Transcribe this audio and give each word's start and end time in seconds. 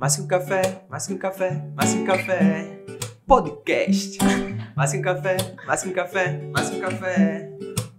Mais 0.00 0.14
que 0.14 0.22
um 0.22 0.28
café, 0.28 0.62
mais 0.88 1.08
que 1.08 1.12
um 1.12 1.18
café, 1.18 1.60
mais 1.74 1.92
que 1.92 1.98
um 1.98 2.04
café. 2.04 2.84
Podcast. 3.26 4.16
Mais 4.76 4.92
que 4.92 4.98
um 4.98 5.02
café, 5.02 5.36
mais 5.66 5.82
que 5.82 5.88
um 5.88 5.92
café, 5.92 6.40
mais 6.54 6.70
que 6.70 6.76
um 6.76 6.80
café. 6.80 7.50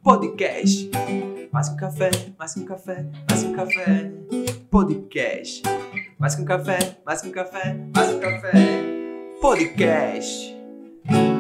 Podcast. 0.02 0.90
Mais 1.52 1.68
que 1.68 1.74
um 1.74 1.78
café, 1.78 2.10
mais 2.40 2.54
que 2.54 2.60
um 2.62 2.66
café, 2.66 3.06
mais 3.30 3.44
que 3.44 3.50
um 3.50 3.54
café. 3.54 4.12
Podcast. 4.72 5.64
Mais 6.18 6.36
que 6.36 6.42
um 6.42 6.46
café, 6.46 6.80
mais 7.06 7.22
que 7.22 7.28
um 7.28 7.32
café, 7.32 7.76
mais 7.94 8.08
que 8.08 8.16
um 8.16 8.20
café. 8.22 8.52
Podcast. 9.42 10.56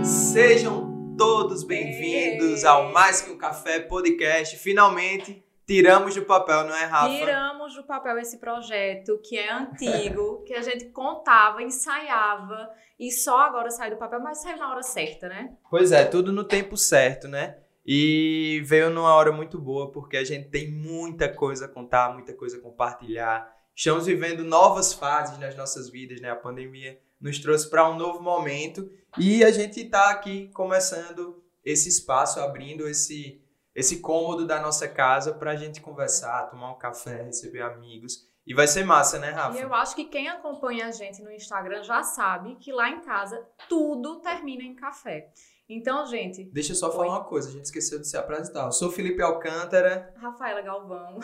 Sejam 0.03 1.15
todos 1.17 1.63
bem-vindos 1.63 2.65
ao 2.65 2.91
Mais 2.91 3.21
que 3.21 3.31
um 3.31 3.37
Café 3.37 3.79
Podcast. 3.79 4.57
Finalmente 4.57 5.41
tiramos 5.69 6.15
do 6.15 6.23
papel, 6.23 6.63
não 6.63 6.75
é, 6.75 6.85
Rafa? 6.85 7.09
Tiramos 7.09 7.75
do 7.75 7.83
papel 7.83 8.17
esse 8.17 8.39
projeto 8.39 9.19
que 9.23 9.37
é 9.37 9.53
antigo, 9.53 10.41
que 10.47 10.55
a 10.55 10.63
gente 10.63 10.85
contava, 10.85 11.61
ensaiava 11.61 12.71
e 12.99 13.11
só 13.11 13.37
agora 13.37 13.69
sai 13.69 13.91
do 13.91 13.97
papel, 13.97 14.19
mas 14.19 14.41
saiu 14.41 14.57
na 14.57 14.71
hora 14.71 14.81
certa, 14.81 15.29
né? 15.29 15.55
Pois 15.69 15.91
é, 15.91 16.05
tudo 16.05 16.33
no 16.33 16.43
tempo 16.43 16.75
certo, 16.75 17.27
né? 17.27 17.57
E 17.85 18.63
veio 18.65 18.89
numa 18.89 19.13
hora 19.13 19.31
muito 19.31 19.59
boa, 19.59 19.91
porque 19.91 20.17
a 20.17 20.23
gente 20.23 20.49
tem 20.49 20.71
muita 20.71 21.29
coisa 21.29 21.65
a 21.65 21.69
contar, 21.69 22.13
muita 22.13 22.33
coisa 22.33 22.57
a 22.57 22.61
compartilhar. 22.61 23.55
Estamos 23.75 24.07
vivendo 24.07 24.43
novas 24.43 24.91
fases 24.91 25.37
nas 25.37 25.55
nossas 25.55 25.87
vidas, 25.87 26.19
né? 26.19 26.31
A 26.31 26.35
pandemia 26.35 26.99
nos 27.21 27.37
trouxe 27.37 27.69
para 27.69 27.87
um 27.87 27.95
novo 27.95 28.21
momento 28.23 28.89
e 29.19 29.43
a 29.43 29.51
gente 29.51 29.81
está 29.81 30.09
aqui 30.09 30.49
começando 30.51 31.43
esse 31.63 31.89
espaço, 31.89 32.39
abrindo 32.39 32.87
esse 32.87 33.39
esse 33.79 34.01
cômodo 34.01 34.45
da 34.45 34.59
nossa 34.59 34.89
casa 34.89 35.33
para 35.33 35.51
a 35.51 35.55
gente 35.55 35.79
conversar, 35.79 36.49
tomar 36.49 36.73
um 36.73 36.77
café, 36.77 37.23
receber 37.23 37.61
amigos. 37.61 38.27
E 38.45 38.53
vai 38.53 38.67
ser 38.67 38.83
massa, 38.83 39.17
né, 39.17 39.29
Rafa? 39.29 39.57
E 39.57 39.61
eu 39.61 39.73
acho 39.73 39.95
que 39.95 40.03
quem 40.03 40.27
acompanha 40.27 40.87
a 40.87 40.91
gente 40.91 41.23
no 41.23 41.31
Instagram 41.31 41.81
já 41.81 42.03
sabe 42.03 42.55
que 42.55 42.73
lá 42.73 42.89
em 42.89 42.99
casa 42.99 43.41
tudo 43.69 44.19
termina 44.19 44.63
em 44.63 44.75
café. 44.75 45.31
Então, 45.69 46.05
gente. 46.07 46.43
Deixa 46.51 46.73
eu 46.73 46.75
só 46.75 46.91
falar 46.91 47.05
Oi. 47.05 47.09
uma 47.09 47.23
coisa, 47.23 47.47
a 47.47 47.51
gente 47.53 47.65
esqueceu 47.65 47.99
de 47.99 48.07
se 48.09 48.17
apresentar. 48.17 48.65
Eu 48.65 48.71
sou 48.73 48.91
Felipe 48.91 49.21
Alcântara. 49.21 50.13
Rafaela 50.17 50.61
Galvão. 50.61 51.19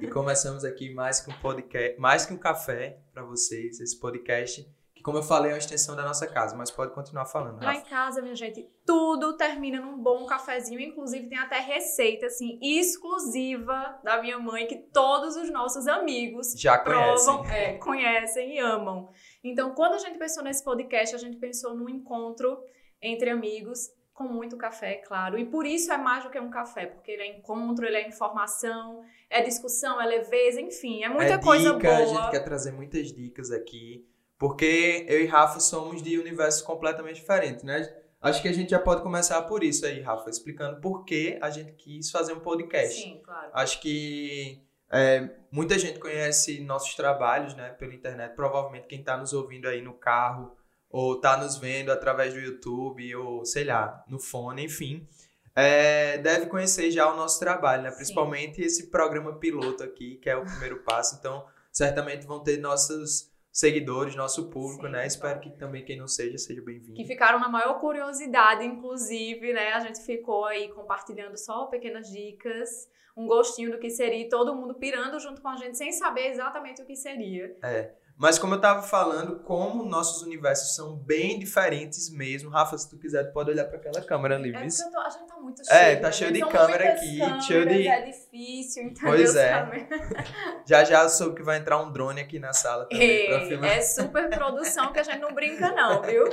E 0.00 0.06
começamos 0.06 0.64
aqui 0.64 0.94
mais 0.94 1.18
que 1.18 1.30
um 1.30 1.40
podcast, 1.40 1.98
mais 1.98 2.24
que 2.24 2.32
um 2.32 2.38
café 2.38 3.00
para 3.12 3.24
vocês, 3.24 3.80
esse 3.80 3.98
podcast 3.98 4.64
como 5.06 5.18
eu 5.18 5.22
falei, 5.22 5.52
é 5.52 5.54
uma 5.54 5.58
extensão 5.58 5.94
da 5.94 6.02
nossa 6.02 6.26
casa, 6.26 6.56
mas 6.56 6.68
pode 6.68 6.92
continuar 6.92 7.26
falando. 7.26 7.62
Lá 7.62 7.76
em 7.76 7.84
casa, 7.84 8.20
minha 8.20 8.34
gente, 8.34 8.68
tudo 8.84 9.36
termina 9.36 9.80
num 9.80 10.02
bom 10.02 10.26
cafezinho. 10.26 10.80
Inclusive, 10.80 11.28
tem 11.28 11.38
até 11.38 11.60
receita, 11.60 12.26
assim, 12.26 12.58
exclusiva 12.60 14.00
da 14.02 14.20
minha 14.20 14.36
mãe, 14.36 14.66
que 14.66 14.74
todos 14.74 15.36
os 15.36 15.48
nossos 15.48 15.86
amigos 15.86 16.54
já 16.56 16.76
provam, 16.76 17.36
conhecem. 17.44 17.56
É, 17.56 17.78
conhecem 17.78 18.56
e 18.56 18.58
amam. 18.58 19.08
Então, 19.44 19.76
quando 19.76 19.92
a 19.92 19.98
gente 19.98 20.18
pensou 20.18 20.42
nesse 20.42 20.64
podcast, 20.64 21.14
a 21.14 21.18
gente 21.18 21.36
pensou 21.36 21.72
num 21.72 21.88
encontro 21.88 22.58
entre 23.00 23.30
amigos 23.30 23.88
com 24.12 24.24
muito 24.24 24.56
café, 24.56 24.96
claro. 25.06 25.38
E 25.38 25.44
por 25.44 25.64
isso 25.64 25.92
é 25.92 25.96
mais 25.96 26.24
do 26.24 26.30
que 26.30 26.40
um 26.40 26.50
café, 26.50 26.86
porque 26.86 27.12
ele 27.12 27.22
é 27.22 27.38
encontro, 27.38 27.86
ele 27.86 27.96
é 27.96 28.08
informação, 28.08 29.04
é 29.30 29.40
discussão, 29.40 30.00
é 30.00 30.06
leveza, 30.06 30.60
enfim, 30.60 31.04
é 31.04 31.08
muita 31.08 31.34
é 31.34 31.38
coisa 31.38 31.74
dica, 31.74 31.94
boa. 31.94 32.02
A 32.02 32.06
gente 32.06 32.30
quer 32.32 32.40
trazer 32.40 32.72
muitas 32.72 33.12
dicas 33.12 33.52
aqui. 33.52 34.04
Porque 34.38 35.06
eu 35.08 35.20
e 35.20 35.26
Rafa 35.26 35.60
somos 35.60 36.02
de 36.02 36.18
universos 36.18 36.62
completamente 36.62 37.16
diferentes, 37.16 37.64
né? 37.64 37.90
Acho 38.20 38.42
que 38.42 38.48
a 38.48 38.52
gente 38.52 38.70
já 38.70 38.78
pode 38.78 39.02
começar 39.02 39.40
por 39.42 39.62
isso 39.62 39.86
aí, 39.86 40.00
Rafa, 40.00 40.28
explicando 40.28 40.80
por 40.80 41.04
que 41.04 41.38
a 41.40 41.48
gente 41.50 41.72
quis 41.72 42.10
fazer 42.10 42.32
um 42.32 42.40
podcast. 42.40 43.00
Sim, 43.00 43.20
claro. 43.22 43.50
Acho 43.52 43.80
que 43.80 44.62
é, 44.90 45.30
muita 45.50 45.78
gente 45.78 45.98
conhece 45.98 46.60
nossos 46.60 46.94
trabalhos, 46.94 47.54
né, 47.54 47.70
pela 47.70 47.94
internet. 47.94 48.34
Provavelmente 48.34 48.86
quem 48.86 49.00
está 49.00 49.16
nos 49.16 49.32
ouvindo 49.32 49.68
aí 49.68 49.80
no 49.80 49.94
carro 49.94 50.56
ou 50.90 51.16
está 51.16 51.36
nos 51.36 51.56
vendo 51.58 51.90
através 51.90 52.32
do 52.32 52.40
YouTube 52.40 53.14
ou 53.16 53.44
sei 53.44 53.64
lá, 53.64 54.04
no 54.08 54.18
fone, 54.18 54.64
enfim, 54.64 55.06
é, 55.54 56.18
deve 56.18 56.46
conhecer 56.46 56.90
já 56.90 57.12
o 57.12 57.16
nosso 57.16 57.38
trabalho, 57.38 57.82
né? 57.82 57.90
Principalmente 57.90 58.56
Sim. 58.56 58.62
esse 58.62 58.90
programa 58.90 59.38
piloto 59.38 59.82
aqui, 59.82 60.16
que 60.16 60.28
é 60.28 60.36
o 60.36 60.44
primeiro 60.44 60.82
passo. 60.82 61.16
Então, 61.18 61.44
certamente 61.72 62.26
vão 62.26 62.40
ter 62.40 62.58
nossos 62.58 63.30
seguidores, 63.56 64.14
nosso 64.14 64.50
público, 64.50 64.84
Sim, 64.84 64.92
né? 64.92 65.06
Espero 65.06 65.40
que 65.40 65.48
também 65.48 65.82
quem 65.82 65.96
não 65.96 66.06
seja, 66.06 66.36
seja 66.36 66.60
bem-vindo. 66.60 66.92
Que 66.92 67.06
ficaram 67.06 67.40
na 67.40 67.48
maior 67.48 67.80
curiosidade, 67.80 68.62
inclusive, 68.66 69.54
né? 69.54 69.72
A 69.72 69.80
gente 69.80 69.98
ficou 70.04 70.44
aí 70.44 70.68
compartilhando 70.74 71.38
só 71.38 71.64
pequenas 71.64 72.06
dicas, 72.12 72.68
um 73.16 73.26
gostinho 73.26 73.70
do 73.70 73.78
que 73.78 73.88
seria, 73.88 74.28
todo 74.28 74.54
mundo 74.54 74.74
pirando 74.74 75.18
junto 75.18 75.40
com 75.40 75.48
a 75.48 75.56
gente, 75.56 75.78
sem 75.78 75.90
saber 75.90 76.32
exatamente 76.32 76.82
o 76.82 76.84
que 76.84 76.94
seria. 76.94 77.56
É. 77.62 77.94
Mas 78.18 78.38
como 78.38 78.54
eu 78.54 78.60
tava 78.60 78.82
falando, 78.82 79.40
como 79.40 79.84
nossos 79.84 80.22
universos 80.22 80.74
são 80.74 80.96
bem 80.96 81.38
diferentes 81.38 82.08
mesmo. 82.08 82.48
Rafa, 82.48 82.78
se 82.78 82.88
tu 82.88 82.96
quiser, 82.96 83.24
tu 83.24 83.32
pode 83.32 83.50
olhar 83.50 83.66
para 83.66 83.76
aquela 83.76 84.00
câmera 84.00 84.36
ali, 84.36 84.54
é 84.54 84.58
viu? 84.58 84.90
Tô, 84.90 85.00
a 85.00 85.10
gente 85.10 85.26
tá 85.26 85.36
muito 85.36 85.66
cheio. 85.66 85.78
É, 85.78 85.96
tá 85.96 86.10
cheio 86.10 86.32
de 86.32 86.40
câmera 86.40 86.92
aqui, 86.92 87.18
câmeras, 87.18 87.44
cheio 87.44 87.68
de 87.68 87.86
é 87.86 88.00
difícil, 88.06 88.84
entendeu? 88.84 89.10
Pois 89.10 89.36
é. 89.36 89.68
já 90.64 90.82
já 90.82 91.06
soube 91.10 91.36
que 91.36 91.42
vai 91.42 91.58
entrar 91.58 91.78
um 91.82 91.92
drone 91.92 92.22
aqui 92.22 92.38
na 92.38 92.54
sala 92.54 92.86
também 92.86 93.06
Ei, 93.06 93.48
filmar. 93.48 93.70
É 93.70 93.82
super 93.82 94.30
produção 94.30 94.92
que 94.94 94.98
a 94.98 95.02
gente 95.02 95.20
não 95.20 95.34
brinca 95.34 95.70
não, 95.72 96.00
viu? 96.00 96.24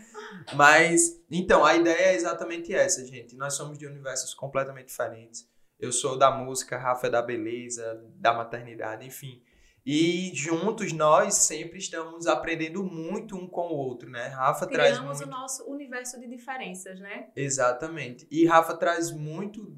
Mas, 0.54 1.22
então, 1.30 1.64
a 1.64 1.74
ideia 1.74 2.10
é 2.10 2.14
exatamente 2.14 2.74
essa, 2.74 3.04
gente. 3.06 3.34
Nós 3.34 3.54
somos 3.54 3.78
de 3.78 3.86
universos 3.86 4.34
completamente 4.34 4.88
diferentes. 4.88 5.48
Eu 5.78 5.90
sou 5.90 6.18
da 6.18 6.30
música, 6.30 6.76
Rafa 6.76 7.06
é 7.06 7.10
da 7.10 7.22
beleza, 7.22 8.04
da 8.16 8.34
maternidade, 8.34 9.06
enfim. 9.06 9.42
E 9.84 10.30
juntos 10.34 10.92
nós 10.92 11.34
sempre 11.34 11.78
estamos 11.78 12.26
aprendendo 12.26 12.84
muito 12.84 13.34
um 13.36 13.46
com 13.48 13.68
o 13.68 13.76
outro, 13.76 14.10
né? 14.10 14.28
Rafa 14.28 14.66
Criamos 14.66 14.90
traz 14.90 15.18
muito... 15.18 15.24
o 15.24 15.30
nosso 15.30 15.64
universo 15.70 16.20
de 16.20 16.28
diferenças, 16.28 17.00
né? 17.00 17.28
Exatamente. 17.34 18.26
E 18.30 18.46
Rafa 18.46 18.76
traz 18.76 19.10
muito 19.10 19.74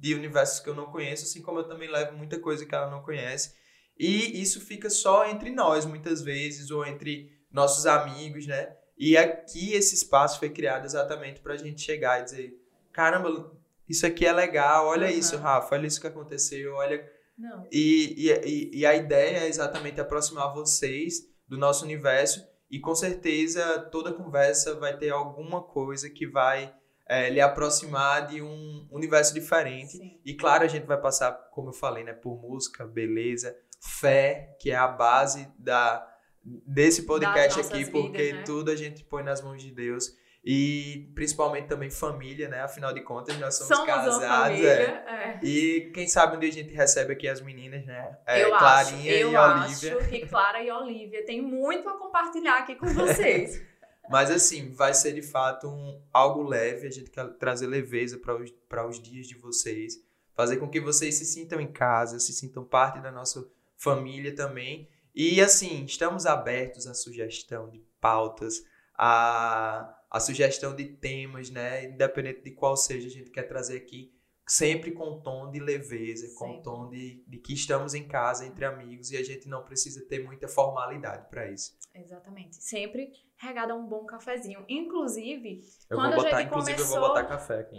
de 0.00 0.14
universos 0.14 0.60
que 0.60 0.68
eu 0.68 0.74
não 0.74 0.86
conheço, 0.86 1.24
assim 1.24 1.42
como 1.42 1.60
eu 1.60 1.68
também 1.68 1.90
levo 1.90 2.16
muita 2.16 2.38
coisa 2.40 2.64
que 2.66 2.74
ela 2.74 2.90
não 2.90 3.02
conhece. 3.02 3.54
E 3.98 4.40
isso 4.40 4.60
fica 4.60 4.88
só 4.88 5.28
entre 5.28 5.50
nós, 5.50 5.84
muitas 5.84 6.22
vezes, 6.22 6.70
ou 6.70 6.84
entre 6.84 7.30
nossos 7.52 7.86
amigos, 7.86 8.46
né? 8.46 8.74
E 8.96 9.16
aqui 9.16 9.74
esse 9.74 9.94
espaço 9.94 10.38
foi 10.38 10.48
criado 10.48 10.84
exatamente 10.84 11.40
para 11.40 11.54
a 11.54 11.56
gente 11.56 11.80
chegar 11.82 12.20
e 12.20 12.24
dizer: 12.24 12.54
caramba, 12.90 13.52
isso 13.88 14.06
aqui 14.06 14.26
é 14.26 14.32
legal, 14.32 14.86
olha 14.86 15.06
uhum. 15.06 15.12
isso, 15.12 15.36
Rafa, 15.36 15.74
olha 15.74 15.86
isso 15.86 16.00
que 16.00 16.06
aconteceu, 16.06 16.74
olha 16.74 17.04
não. 17.42 17.66
E, 17.72 18.30
e, 18.44 18.78
e 18.78 18.86
a 18.86 18.94
ideia 18.94 19.38
é 19.38 19.48
exatamente 19.48 20.00
aproximar 20.00 20.54
vocês 20.54 21.28
do 21.48 21.58
nosso 21.58 21.84
universo 21.84 22.46
e 22.70 22.78
com 22.78 22.94
certeza 22.94 23.80
toda 23.90 24.12
conversa 24.12 24.76
vai 24.76 24.96
ter 24.96 25.10
alguma 25.10 25.60
coisa 25.60 26.08
que 26.08 26.26
vai 26.26 26.72
é, 27.06 27.28
lhe 27.28 27.40
aproximar 27.40 28.28
de 28.28 28.40
um 28.40 28.86
universo 28.90 29.34
diferente. 29.34 29.98
Sim. 29.98 30.20
E 30.24 30.34
claro, 30.34 30.64
a 30.64 30.68
gente 30.68 30.86
vai 30.86 30.98
passar, 30.98 31.32
como 31.50 31.70
eu 31.70 31.72
falei, 31.74 32.04
né, 32.04 32.12
por 32.12 32.40
música, 32.40 32.86
beleza, 32.86 33.54
fé, 33.80 34.56
que 34.60 34.70
é 34.70 34.76
a 34.76 34.86
base 34.86 35.52
da, 35.58 36.08
desse 36.42 37.02
podcast 37.02 37.60
aqui, 37.60 37.90
porque 37.90 38.32
né? 38.32 38.42
tudo 38.44 38.70
a 38.70 38.76
gente 38.76 39.04
põe 39.04 39.22
nas 39.22 39.42
mãos 39.42 39.60
de 39.60 39.70
Deus. 39.72 40.16
E 40.44 41.08
principalmente 41.14 41.68
também 41.68 41.88
família, 41.88 42.48
né? 42.48 42.62
Afinal 42.62 42.92
de 42.92 43.00
contas, 43.02 43.38
nós 43.38 43.54
somos, 43.54 43.76
somos 43.76 43.86
casados. 43.86 44.60
É. 44.60 44.82
É. 44.82 45.40
E 45.40 45.92
quem 45.94 46.08
sabe 46.08 46.36
um 46.36 46.40
dia 46.40 46.48
a 46.48 46.52
gente 46.52 46.74
recebe 46.74 47.12
aqui 47.12 47.28
as 47.28 47.40
meninas, 47.40 47.86
né? 47.86 48.18
É, 48.26 48.42
eu 48.42 48.48
Clarinha 48.50 48.98
acho, 48.98 49.08
eu 49.08 49.32
e 49.32 49.36
Olivia. 49.36 49.98
acho 49.98 50.08
que 50.08 50.26
Clara 50.26 50.62
e 50.62 50.70
Olivia 50.70 51.24
têm 51.24 51.40
muito 51.40 51.88
a 51.88 51.96
compartilhar 51.96 52.58
aqui 52.58 52.74
com 52.74 52.86
vocês. 52.86 53.62
Mas 54.10 54.32
assim, 54.32 54.72
vai 54.72 54.92
ser 54.94 55.12
de 55.12 55.22
fato 55.22 55.68
um, 55.68 56.02
algo 56.12 56.42
leve, 56.42 56.88
a 56.88 56.90
gente 56.90 57.08
quer 57.08 57.24
trazer 57.34 57.68
leveza 57.68 58.18
para 58.18 58.34
os, 58.36 58.52
os 58.88 59.00
dias 59.00 59.28
de 59.28 59.36
vocês, 59.36 59.94
fazer 60.34 60.56
com 60.56 60.68
que 60.68 60.80
vocês 60.80 61.14
se 61.14 61.24
sintam 61.24 61.60
em 61.60 61.70
casa, 61.70 62.18
se 62.18 62.32
sintam 62.32 62.64
parte 62.64 63.00
da 63.00 63.12
nossa 63.12 63.48
família 63.76 64.34
também. 64.34 64.88
E 65.14 65.40
assim, 65.40 65.84
estamos 65.84 66.26
abertos 66.26 66.88
à 66.88 66.94
sugestão 66.94 67.68
de 67.68 67.78
pautas, 68.00 68.64
a 68.94 70.01
a 70.12 70.20
sugestão 70.20 70.76
de 70.76 70.84
temas, 70.84 71.48
né? 71.48 71.86
Independente 71.86 72.42
de 72.42 72.50
qual 72.50 72.76
seja, 72.76 73.06
a 73.06 73.10
gente 73.10 73.30
quer 73.30 73.44
trazer 73.44 73.78
aqui 73.78 74.12
sempre 74.46 74.92
com 74.92 75.18
tom 75.22 75.50
de 75.50 75.58
leveza, 75.58 76.34
com 76.36 76.60
tom 76.60 76.90
de, 76.90 77.24
de 77.26 77.38
que 77.38 77.54
estamos 77.54 77.94
em 77.94 78.06
casa 78.06 78.44
entre 78.44 78.66
amigos 78.66 79.10
e 79.10 79.16
a 79.16 79.24
gente 79.24 79.48
não 79.48 79.64
precisa 79.64 80.06
ter 80.06 80.22
muita 80.22 80.46
formalidade 80.46 81.30
para 81.30 81.50
isso. 81.50 81.78
Exatamente. 81.94 82.56
Sempre 82.56 83.10
regada 83.38 83.72
a 83.72 83.76
um 83.76 83.86
bom 83.86 84.04
cafezinho. 84.04 84.62
Inclusive, 84.68 85.60
eu 85.88 85.96
quando 85.96 86.14
vou 86.14 86.24
botar, 86.24 86.36
a 86.36 86.40
gente 86.40 86.48
inclusive 86.50 86.76
começou, 86.76 86.96
eu 86.96 87.00
vou 87.00 87.08
botar 87.08 87.24
café 87.24 87.60
aqui. 87.60 87.76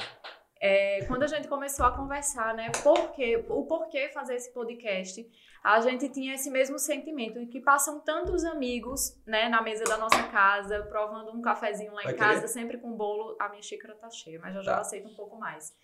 É, 0.65 1.03
quando 1.07 1.23
a 1.23 1.27
gente 1.27 1.49
começou 1.49 1.85
a 1.85 1.91
conversar, 1.91 2.53
né, 2.55 2.71
porque, 2.81 3.35
o 3.49 3.65
porquê 3.65 4.07
fazer 4.13 4.35
esse 4.35 4.53
podcast, 4.53 5.29
a 5.61 5.81
gente 5.81 6.07
tinha 6.07 6.35
esse 6.35 6.49
mesmo 6.49 6.79
sentimento 6.79 7.37
de 7.37 7.47
que 7.47 7.59
passam 7.59 7.99
tantos 7.99 8.45
amigos, 8.45 9.21
né, 9.27 9.49
na 9.49 9.61
mesa 9.61 9.83
da 9.83 9.97
nossa 9.97 10.23
casa, 10.29 10.83
provando 10.83 11.31
um 11.37 11.41
cafezinho 11.41 11.91
lá 11.91 12.01
em 12.03 12.05
Vai 12.05 12.13
casa, 12.13 12.35
querer? 12.35 12.47
sempre 12.47 12.77
com 12.77 12.93
bolo. 12.93 13.35
A 13.41 13.49
minha 13.49 13.61
xícara 13.61 13.93
tá 13.95 14.09
cheia, 14.09 14.39
mas 14.41 14.53
já 14.53 14.61
já 14.61 14.75
Tá. 14.75 14.79
aceito 14.79 15.09
um 15.09 15.15
pouco 15.15 15.35
mais. 15.37 15.75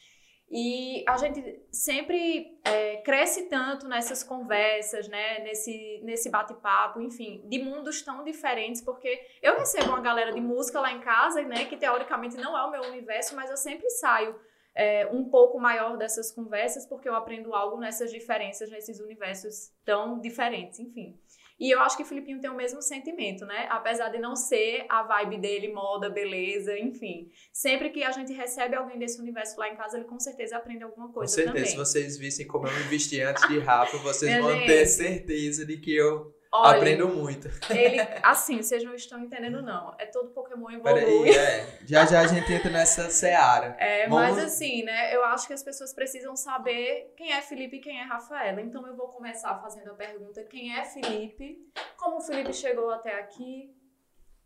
E 0.50 1.04
a 1.08 1.18
gente 1.18 1.62
sempre 1.72 2.58
é, 2.64 3.02
cresce 3.02 3.50
tanto 3.50 3.86
nessas 3.86 4.24
conversas, 4.24 5.10
né? 5.10 5.40
Nesse, 5.40 6.00
nesse 6.04 6.30
bate-papo, 6.30 7.02
enfim, 7.02 7.44
de 7.50 7.60
mundos 7.62 8.02
tão 8.02 8.24
diferentes, 8.24 8.81
porque 8.81 9.20
eu 9.44 9.58
recebo 9.60 9.90
uma 9.90 10.00
galera 10.00 10.31
de 10.31 10.40
música 10.40 10.80
lá 10.80 10.92
em 10.94 11.02
casa, 11.02 11.42
né? 11.44 11.66
Que 11.66 11.76
teoricamente 11.76 12.38
não 12.38 12.58
é 12.58 12.64
o 12.64 12.72
meu 12.72 12.81
universo, 12.84 13.36
mas 13.36 13.50
eu 13.50 13.58
sempre 13.58 13.90
saio 13.90 14.40
é, 14.75 15.07
um 15.07 15.30
pouco 15.30 15.60
maior 15.60 15.98
dessas 15.98 16.31
conversas, 16.31 16.86
porque 16.86 17.07
eu 17.07 17.16
aprendo 17.16 17.54
algo 17.54 17.77
nessas 17.80 18.12
diferenças, 18.12 18.69
nesses 18.69 19.00
universos 19.00 19.71
tão 19.83 20.19
diferentes, 20.19 20.80
enfim. 20.80 21.19
E 21.60 21.69
eu 21.74 21.81
acho 21.81 21.98
que 21.98 22.04
o 22.04 22.06
Filipinho 22.06 22.39
tem 22.39 22.50
o 22.50 22.56
mesmo 22.56 22.81
sentimento, 22.81 23.45
né? 23.45 23.68
Apesar 23.69 24.07
de 24.07 24.18
não 24.18 24.33
ser 24.33 24.86
a 24.88 25.04
vibe 25.04 25.39
dele, 25.39 25.74
moda, 25.74 26.10
beleza, 26.10 26.80
enfim. 26.80 27.30
Sempre 27.51 27.89
que 27.89 28.01
a 28.01 28.12
gente 28.12 28.31
recebe 28.31 28.75
alguém 28.75 28.98
desse 28.98 29.19
universo 29.19 29.60
lá 29.60 29.68
em 29.68 29.75
casa, 29.75 29.98
ele 29.98 30.06
com 30.06 30.18
certeza 30.18 30.56
aprende 30.56 30.86
alguma 30.86 31.12
coisa. 31.12 31.30
Com 31.30 31.36
certeza, 31.36 31.54
também. 31.54 31.69
se 31.69 31.75
vocês 31.75 32.18
vissem 32.18 32.48
como 32.48 32.66
eu 32.66 32.74
me 32.74 32.83
vesti 32.83 33.21
antes 33.21 33.45
de 33.50 33.60
Rafa, 33.60 33.98
vocês 34.00 34.39
vão 34.39 34.51
gente. 34.51 34.68
ter 34.68 34.86
certeza 34.86 35.66
de 35.66 35.75
que 35.77 35.94
eu 35.94 36.33
Olha, 36.51 36.78
aprendo 36.78 37.07
muito. 37.10 37.48
Ele, 37.72 38.00
assim, 38.24 38.62
vocês 38.62 38.84
não 38.84 38.96
estão 38.96 39.19
entendendo, 39.19 39.62
não. 39.62 39.94
É 40.00 40.06
todo 40.07 40.31
Pokémon 40.31 40.80
Peraí, 40.81 41.04
evolui. 41.04 41.30
é, 41.30 41.78
já 41.86 42.06
já 42.06 42.22
a 42.22 42.28
gente 42.28 42.51
entra 42.51 42.69
nessa 42.72 43.10
seara. 43.10 43.75
É, 43.80 44.07
Vamos- 44.07 44.36
mas 44.36 44.46
assim, 44.46 44.84
né? 44.84 45.16
Eu 45.16 45.24
acho 45.25 45.46
que 45.46 45.54
as 45.54 45.62
pessoas 45.63 45.94
precisam 45.94 46.36
saber 46.36 47.13
quem 47.16 47.31
é 47.34 47.42
Felipe 47.42 47.78
e 47.78 47.80
quem 47.81 48.00
é 48.00 48.04
Rafaela. 48.04 48.62
Então 48.62 48.86
eu 48.88 48.96
vou 48.96 49.10
começar 49.10 49.60
fazendo 49.62 49.92
a 49.92 49.94
pergunta: 49.94 50.44
quem 50.46 50.75
é 50.75 50.84
Felipe? 50.86 51.60
Como 51.98 52.18
o 52.18 52.22
Felipe 52.22 52.54
chegou 52.54 52.90
até 52.90 53.19
aqui? 53.19 53.72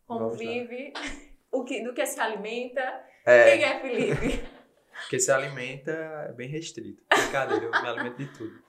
Como 0.06 0.20
Vamos 0.20 0.34
lá. 0.38 0.52
vive? 0.52 0.94
O 1.56 1.64
que, 1.64 1.84
do 1.84 1.94
que 1.94 2.04
se 2.04 2.20
alimenta? 2.20 2.82
É, 3.24 3.52
Quem 3.52 3.64
é 3.64 3.80
Felipe? 3.80 4.44
porque 5.02 5.20
se 5.20 5.32
alimenta 5.32 5.92
é 5.92 6.32
bem 6.34 6.50
restrito. 6.50 7.04
Brincadeira, 7.16 7.66
eu 7.66 7.70
me 7.72 7.88
alimento 7.90 8.18
de 8.18 8.26
tudo. 8.36 8.63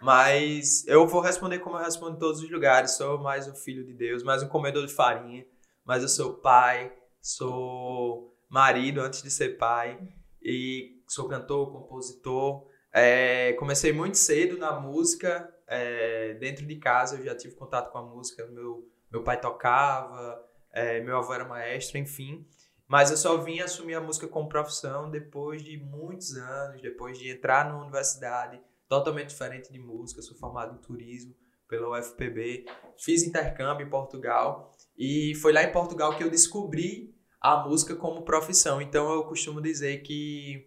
Mas 0.00 0.86
eu 0.86 1.06
vou 1.06 1.20
responder 1.20 1.58
como 1.58 1.76
eu 1.76 1.82
respondo 1.82 2.16
em 2.16 2.18
todos 2.18 2.40
os 2.40 2.50
lugares. 2.50 2.92
Sou 2.92 3.18
mais 3.18 3.48
um 3.48 3.54
filho 3.54 3.84
de 3.84 3.92
Deus, 3.92 4.22
mais 4.22 4.42
um 4.42 4.48
comedor 4.48 4.86
de 4.86 4.92
farinha. 4.92 5.44
Mas 5.84 6.02
eu 6.02 6.08
sou 6.08 6.34
pai, 6.34 6.92
sou 7.20 8.36
marido 8.48 9.00
antes 9.00 9.22
de 9.22 9.30
ser 9.30 9.58
pai. 9.58 9.98
E 10.42 11.02
sou 11.08 11.28
cantor, 11.28 11.72
compositor. 11.72 12.66
É, 12.92 13.52
comecei 13.54 13.92
muito 13.92 14.16
cedo 14.16 14.56
na 14.56 14.78
música. 14.78 15.52
é, 15.66 16.34
dentro 16.34 16.64
de 16.64 16.76
casa 16.76 17.16
eu 17.16 17.24
já 17.24 17.34
tive 17.34 17.54
contato 17.54 17.90
com 17.90 17.98
a 17.98 18.02
música. 18.02 18.46
Meu, 18.46 18.88
meu 19.10 19.22
pai 19.22 19.40
tocava, 19.40 20.42
é, 20.72 21.00
meu 21.00 21.16
avô 21.18 21.34
era 21.34 21.44
maestro, 21.44 21.98
enfim. 21.98 22.46
Mas 22.86 23.10
eu 23.10 23.16
só 23.16 23.36
vim 23.36 23.60
assumir 23.60 23.94
a 23.94 24.00
música 24.00 24.26
como 24.26 24.48
profissão 24.48 25.10
depois 25.10 25.62
de 25.62 25.76
muitos 25.76 26.36
anos, 26.36 26.80
depois 26.80 27.18
de 27.18 27.30
entrar 27.30 27.68
na 27.68 27.78
universidade, 27.78 28.58
totalmente 28.88 29.28
diferente 29.28 29.72
de 29.72 29.78
música. 29.78 30.22
Sou 30.22 30.36
formado 30.36 30.74
em 30.74 30.80
turismo 30.80 31.34
pela 31.68 31.98
UFPB, 31.98 32.64
fiz 32.96 33.22
intercâmbio 33.22 33.86
em 33.86 33.90
Portugal 33.90 34.72
e 34.96 35.34
foi 35.36 35.52
lá 35.52 35.62
em 35.62 35.70
Portugal 35.70 36.16
que 36.16 36.24
eu 36.24 36.30
descobri 36.30 37.14
a 37.40 37.58
música 37.58 37.94
como 37.94 38.22
profissão. 38.22 38.80
Então 38.80 39.12
eu 39.12 39.24
costumo 39.24 39.60
dizer 39.60 40.02
que, 40.02 40.66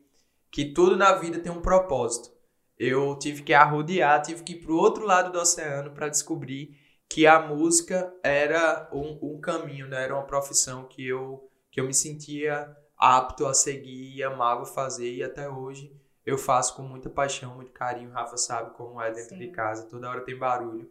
que 0.52 0.66
tudo 0.66 0.96
na 0.96 1.14
vida 1.14 1.40
tem 1.40 1.52
um 1.52 1.62
propósito. 1.62 2.30
Eu 2.78 3.18
tive 3.18 3.44
que 3.44 3.54
arrodear, 3.54 4.22
tive 4.22 4.44
que 4.44 4.54
ir 4.54 4.62
para 4.62 4.72
o 4.72 4.78
outro 4.78 5.06
lado 5.06 5.32
do 5.32 5.40
oceano 5.40 5.92
para 5.92 6.10
descobrir 6.10 6.78
que 7.10 7.28
a 7.28 7.40
música 7.40 8.14
era 8.24 8.90
um, 8.94 9.20
um 9.22 9.42
caminho, 9.42 9.88
né? 9.88 10.04
era 10.04 10.16
uma 10.16 10.26
profissão 10.26 10.88
que 10.88 11.06
eu, 11.06 11.50
que 11.70 11.82
eu 11.82 11.86
me 11.86 11.94
sentia 11.94 12.76
apto 12.98 13.46
a 13.46 13.54
seguir 13.54 14.24
amava 14.24 14.66
fazer 14.66 15.12
e 15.12 15.24
até 15.24 15.50
hoje 15.50 15.92
eu 16.26 16.38
faço 16.38 16.76
com 16.76 16.84
muita 16.84 17.10
paixão, 17.10 17.56
muito 17.56 17.72
carinho. 17.72 18.12
Rafa 18.12 18.38
sabe 18.38 18.72
como 18.76 19.02
é 19.02 19.12
dentro 19.12 19.36
Sim. 19.36 19.40
de 19.40 19.48
casa, 19.52 19.88
toda 19.88 20.10
hora 20.10 20.22
tem 20.22 20.38
barulho. 20.38 20.90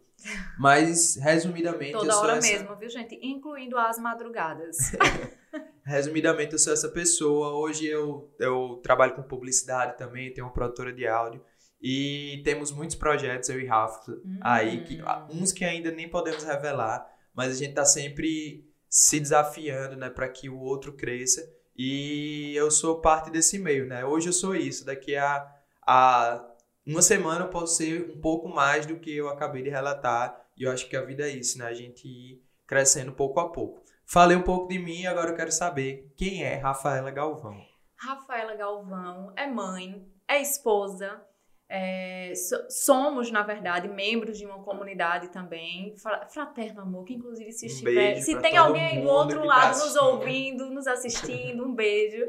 Mas, 0.59 1.15
resumidamente, 1.15 1.93
eu 1.93 1.99
Toda 2.01 2.17
hora 2.19 2.37
essa... 2.37 2.47
mesmo, 2.47 2.75
viu, 2.75 2.89
gente? 2.89 3.17
Incluindo 3.21 3.77
as 3.77 3.97
madrugadas. 3.97 4.77
Resumidamente, 5.83 6.53
eu 6.53 6.59
sou 6.59 6.73
essa 6.73 6.89
pessoa. 6.89 7.55
Hoje 7.55 7.87
eu, 7.87 8.31
eu 8.39 8.79
trabalho 8.83 9.15
com 9.15 9.23
publicidade 9.23 9.97
também, 9.97 10.31
tenho 10.33 10.45
uma 10.45 10.53
produtora 10.53 10.93
de 10.93 11.07
áudio. 11.07 11.43
E 11.81 12.41
temos 12.43 12.71
muitos 12.71 12.95
projetos, 12.95 13.49
eu 13.49 13.59
e 13.59 13.65
Rafa, 13.65 14.15
aí, 14.41 14.83
que, 14.83 15.01
Hum. 15.01 15.41
uns 15.41 15.51
que 15.51 15.65
ainda 15.65 15.89
nem 15.91 16.07
podemos 16.07 16.43
revelar, 16.43 17.09
mas 17.33 17.51
a 17.51 17.55
gente 17.55 17.73
tá 17.73 17.83
sempre 17.83 18.69
se 18.87 19.19
desafiando, 19.19 19.95
né, 19.95 20.09
para 20.09 20.29
que 20.29 20.47
o 20.47 20.59
outro 20.59 20.93
cresça. 20.93 21.41
E 21.75 22.53
eu 22.55 22.69
sou 22.69 22.99
parte 23.01 23.29
desse 23.29 23.57
meio, 23.57 23.87
né? 23.87 24.05
Hoje 24.05 24.29
eu 24.29 24.33
sou 24.33 24.55
isso, 24.55 24.85
daqui 24.85 25.15
a, 25.15 25.49
a 25.85 26.45
uma 26.85 27.01
semana 27.01 27.45
eu 27.45 27.49
posso 27.49 27.75
ser 27.75 28.11
um 28.11 28.19
pouco 28.19 28.49
mais 28.49 28.85
do 28.85 28.99
que 28.99 29.15
eu 29.15 29.29
acabei 29.29 29.61
de 29.61 29.69
relatar. 29.69 30.39
E 30.57 30.63
eu 30.63 30.71
acho 30.71 30.87
que 30.89 30.95
a 30.95 31.03
vida 31.03 31.23
é 31.23 31.29
isso, 31.29 31.57
né? 31.57 31.65
A 31.65 31.73
gente 31.73 32.07
ir 32.07 32.43
crescendo 32.67 33.11
pouco 33.11 33.39
a 33.39 33.49
pouco. 33.49 33.83
Falei 34.05 34.35
um 34.35 34.41
pouco 34.41 34.67
de 34.67 34.77
mim, 34.77 35.05
agora 35.05 35.29
eu 35.29 35.35
quero 35.35 35.51
saber 35.51 36.11
quem 36.17 36.43
é 36.43 36.55
Rafaela 36.55 37.11
Galvão. 37.11 37.61
Rafaela 37.95 38.55
Galvão 38.55 39.31
é 39.35 39.47
mãe, 39.47 40.05
é 40.27 40.41
esposa, 40.41 41.23
é, 41.73 42.33
so- 42.35 42.65
somos, 42.69 43.31
na 43.31 43.43
verdade, 43.43 43.87
membros 43.87 44.37
de 44.37 44.45
uma 44.45 44.61
comunidade 44.61 45.29
também, 45.29 45.95
fra- 45.95 46.27
Fraterno 46.27 46.81
Amor, 46.81 47.05
que 47.05 47.13
inclusive 47.13 47.49
se 47.53 47.65
Um 47.65 47.69
estiver, 47.69 47.93
beijo 48.13 48.21
se 48.25 48.37
tem 48.41 48.57
alguém 48.57 48.85
aí 48.97 49.01
do 49.01 49.07
outro 49.07 49.39
tá 49.39 49.45
lado 49.45 49.67
nos 49.69 49.81
assistindo. 49.81 50.03
ouvindo, 50.05 50.69
nos 50.69 50.87
assistindo, 50.87 51.65
um 51.65 51.73
beijo. 51.73 52.25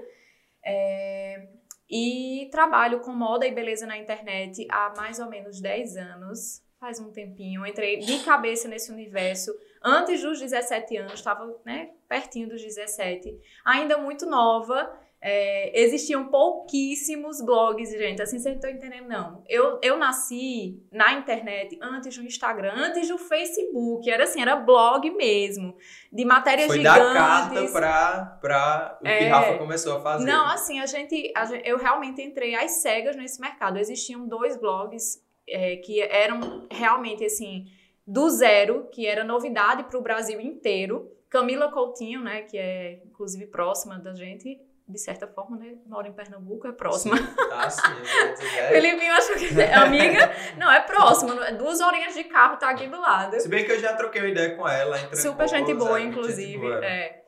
É, 0.64 1.48
e 1.90 2.48
trabalho 2.52 3.00
com 3.00 3.12
moda 3.12 3.46
e 3.46 3.52
beleza 3.52 3.86
na 3.86 3.98
internet 3.98 4.66
há 4.70 4.94
mais 4.96 5.18
ou 5.18 5.28
menos 5.28 5.60
10 5.60 5.96
anos, 5.96 6.62
faz 6.78 6.98
um 7.00 7.10
tempinho. 7.10 7.66
Entrei 7.66 7.98
de 7.98 8.20
cabeça 8.24 8.68
nesse 8.68 8.90
universo 8.92 9.52
antes 9.82 10.22
dos 10.22 10.38
17 10.40 10.96
anos, 10.98 11.14
estava 11.14 11.52
né, 11.66 11.90
pertinho 12.08 12.48
dos 12.48 12.62
17, 12.62 13.36
ainda 13.64 13.98
muito 13.98 14.24
nova. 14.24 14.96
É, 15.24 15.80
existiam 15.80 16.26
pouquíssimos 16.26 17.40
blogs, 17.40 17.90
gente. 17.92 18.20
Assim, 18.20 18.40
vocês 18.40 18.54
não 18.56 18.60
estão 18.60 18.70
entendendo, 18.70 19.08
não. 19.08 19.44
Eu, 19.48 19.78
eu 19.80 19.96
nasci 19.96 20.82
na 20.90 21.12
internet 21.12 21.78
antes 21.80 22.16
do 22.18 22.24
Instagram, 22.24 22.72
antes 22.74 23.06
do 23.08 23.16
Facebook. 23.16 24.10
Era 24.10 24.24
assim, 24.24 24.42
era 24.42 24.56
blog 24.56 25.08
mesmo. 25.12 25.76
De 26.12 26.24
matérias 26.24 26.66
Foi 26.66 26.82
da 26.82 26.94
gigantes. 26.94 27.14
carta 27.14 27.72
pra, 27.72 28.38
pra 28.40 28.98
o 29.00 29.04
que 29.04 29.08
É. 29.10 29.28
Rafa 29.28 29.58
começou 29.58 29.96
a 29.96 30.00
fazer. 30.00 30.24
Não, 30.24 30.46
assim, 30.46 30.80
a 30.80 30.86
gente, 30.86 31.32
a 31.36 31.44
gen- 31.44 31.62
eu 31.64 31.78
realmente 31.78 32.20
entrei 32.20 32.56
às 32.56 32.72
cegas 32.82 33.14
nesse 33.14 33.40
mercado. 33.40 33.78
Existiam 33.78 34.26
dois 34.26 34.56
blogs 34.56 35.22
é, 35.48 35.76
que 35.76 36.00
eram 36.00 36.66
realmente 36.68 37.24
assim 37.24 37.66
do 38.04 38.28
zero, 38.28 38.88
que 38.90 39.06
era 39.06 39.22
novidade 39.22 39.84
para 39.84 39.96
o 39.98 40.02
Brasil 40.02 40.40
inteiro. 40.40 41.08
Camila 41.30 41.70
Coutinho, 41.70 42.20
né, 42.20 42.42
que 42.42 42.58
é 42.58 43.00
inclusive 43.06 43.46
próxima 43.46 43.98
da 44.00 44.12
gente, 44.14 44.60
de 44.92 44.98
certa 45.00 45.26
forma, 45.26 45.56
né, 45.56 45.74
mora 45.86 46.06
em 46.06 46.12
Pernambuco, 46.12 46.68
é 46.68 46.72
próxima. 46.72 47.16
Ah, 47.52 47.68
sim, 47.70 47.80
eu 47.90 48.26
ia 48.26 48.32
dizer, 48.34 48.46
é. 48.58 48.68
Felipinho, 48.68 49.12
acho 49.14 49.34
que 49.34 49.60
é 49.60 49.74
amiga. 49.74 50.32
Não, 50.58 50.70
é 50.70 50.80
próxima. 50.80 51.46
é- 51.46 51.52
Duas 51.54 51.80
horinhas 51.80 52.14
de 52.14 52.24
carro, 52.24 52.56
tá 52.58 52.70
aqui 52.70 52.86
do 52.86 53.00
lado. 53.00 53.40
Se 53.40 53.48
bem 53.48 53.64
que 53.64 53.72
eu 53.72 53.80
já 53.80 53.94
troquei 53.94 54.20
uma 54.22 54.28
ideia 54.30 54.54
com 54.56 54.68
ela. 54.68 54.96
Super 55.14 55.48
gente 55.48 55.72
boa, 55.74 55.98
é, 55.98 56.02
gente 56.02 56.10
inclusive. 56.10 56.58
boa. 56.58 56.84
é. 56.84 57.21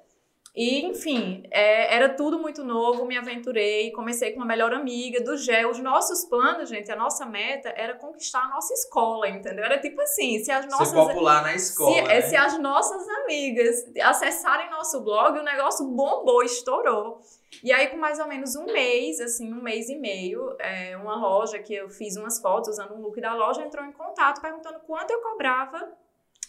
E, 0.57 0.87
enfim, 0.87 1.43
é, 1.51 1.97
era 1.97 2.11
tudo 2.11 2.39
muito 2.39 2.63
novo, 2.63 3.05
me 3.05 3.19
aventurei, 3.19 3.91
comecei 3.91 4.31
com 4.31 4.39
uma 4.39 4.47
melhor 4.47 4.73
amiga 4.73 5.21
do 5.21 5.37
GEL. 5.37 5.69
Os 5.69 5.81
nossos 5.81 6.25
planos, 6.27 6.69
gente, 6.69 6.93
a 6.93 6.97
nossa 6.97 7.27
meta 7.27 7.75
era 7.77 7.95
conquistar 7.95 8.45
a 8.45 8.49
nossa 8.49 8.73
escola, 8.73 9.29
entendeu? 9.29 9.65
Era 9.65 9.81
tipo 9.81 10.01
assim, 10.01 10.45
se 10.45 10.53
as 10.53 10.65
nossas... 10.67 10.91
Ser 10.91 10.95
popular 10.95 11.43
na 11.43 11.59
Se, 11.59 11.73
escola. 11.73 11.97
é, 11.97 12.05
né? 12.05 12.21
se 12.21 12.37
as 12.37 12.57
nossas 12.61 13.05
amigas 13.09 13.85
acessarem 14.01 14.71
nosso 14.71 15.01
blog, 15.03 15.37
o 15.37 15.43
negócio 15.43 15.85
bombou, 15.87 16.41
estourou. 16.45 17.21
E 17.61 17.73
aí, 17.73 17.89
com 17.89 17.97
mais 17.97 18.21
ou 18.21 18.29
menos 18.29 18.55
um 18.55 18.67
mês, 18.67 19.21
assim, 19.21 19.53
um 19.53 19.61
mês 19.61 19.89
e 19.89 19.97
meio, 19.97 20.55
é, 20.61 20.97
uma 20.97 21.17
loja 21.17 21.59
que 21.59 21.75
eu 21.75 21.91
fiz 21.91 22.17
umas 22.17 22.39
fotos 22.41 22.69
usando 22.69 22.95
um 22.95 23.01
look 23.01 23.21
da 23.21 23.35
loja 23.35 23.61
entrou 23.61 23.85
em 23.85 23.93
contato 23.93 24.41
perguntando 24.41 24.79
quanto 24.87 25.11
eu 25.11 25.21
cobrava 25.21 25.93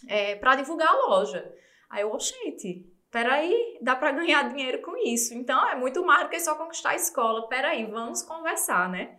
é, 0.08 0.36
para 0.36 0.54
divulgar 0.54 0.88
a 0.88 1.06
loja. 1.08 1.52
Aí 1.90 2.02
eu, 2.02 2.12
oxente, 2.12 2.86
peraí, 3.10 3.78
dá 3.80 3.96
para 3.96 4.12
ganhar 4.12 4.48
dinheiro 4.48 4.82
com 4.82 4.96
isso. 4.96 5.34
Então 5.34 5.68
é 5.68 5.74
muito 5.74 6.04
mais 6.04 6.24
do 6.24 6.28
que 6.28 6.40
só 6.40 6.54
conquistar 6.54 6.90
a 6.90 6.94
escola. 6.96 7.48
Peraí, 7.48 7.84
vamos 7.86 8.22
conversar, 8.22 8.88
né? 8.88 9.18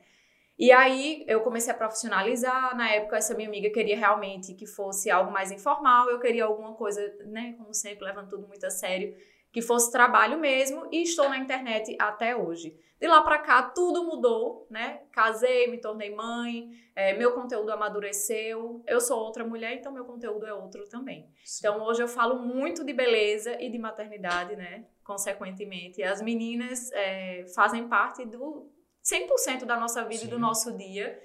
E 0.57 0.71
aí 0.71 1.23
eu 1.27 1.41
comecei 1.41 1.71
a 1.71 1.77
profissionalizar. 1.77 2.75
Na 2.75 2.89
época, 2.89 3.17
essa 3.17 3.35
minha 3.35 3.47
amiga 3.47 3.69
queria 3.69 3.95
realmente 3.97 4.55
que 4.55 4.65
fosse 4.65 5.09
algo 5.11 5.31
mais 5.31 5.51
informal. 5.51 6.09
Eu 6.09 6.19
queria 6.19 6.45
alguma 6.45 6.73
coisa, 6.73 7.01
né? 7.25 7.53
Como 7.57 7.73
sempre, 7.73 8.05
levando 8.05 8.29
tudo 8.29 8.47
muito 8.47 8.65
a 8.65 8.69
sério, 8.71 9.15
que 9.57 9.61
fosse 9.63 9.91
trabalho 9.91 10.37
mesmo. 10.39 10.87
E 10.91 11.01
estou 11.01 11.27
na 11.27 11.39
internet 11.39 11.95
até 11.99 12.35
hoje. 12.35 12.77
De 13.01 13.07
lá 13.07 13.23
pra 13.23 13.39
cá, 13.39 13.63
tudo 13.63 14.03
mudou, 14.03 14.67
né? 14.69 15.01
Casei, 15.11 15.65
me 15.67 15.79
tornei 15.81 16.13
mãe, 16.13 16.69
é, 16.95 17.13
meu 17.17 17.31
conteúdo 17.33 17.71
amadureceu. 17.71 18.83
Eu 18.85 19.01
sou 19.01 19.17
outra 19.19 19.43
mulher, 19.43 19.73
então 19.73 19.91
meu 19.91 20.05
conteúdo 20.05 20.45
é 20.45 20.53
outro 20.53 20.87
também. 20.89 21.27
Então 21.57 21.81
hoje 21.83 22.03
eu 22.03 22.07
falo 22.07 22.37
muito 22.37 22.83
de 22.85 22.93
beleza 22.93 23.59
e 23.59 23.67
de 23.71 23.79
maternidade, 23.79 24.55
né? 24.55 24.85
Consequentemente, 25.03 26.03
as 26.03 26.21
meninas 26.21 26.91
é, 26.91 27.45
fazem 27.55 27.87
parte 27.87 28.23
do 28.25 28.71
100% 29.03 29.65
da 29.65 29.79
nossa 29.79 30.03
vida 30.05 30.25
e 30.25 30.27
do 30.27 30.35
Sim. 30.35 30.41
nosso 30.41 30.77
dia. 30.77 31.19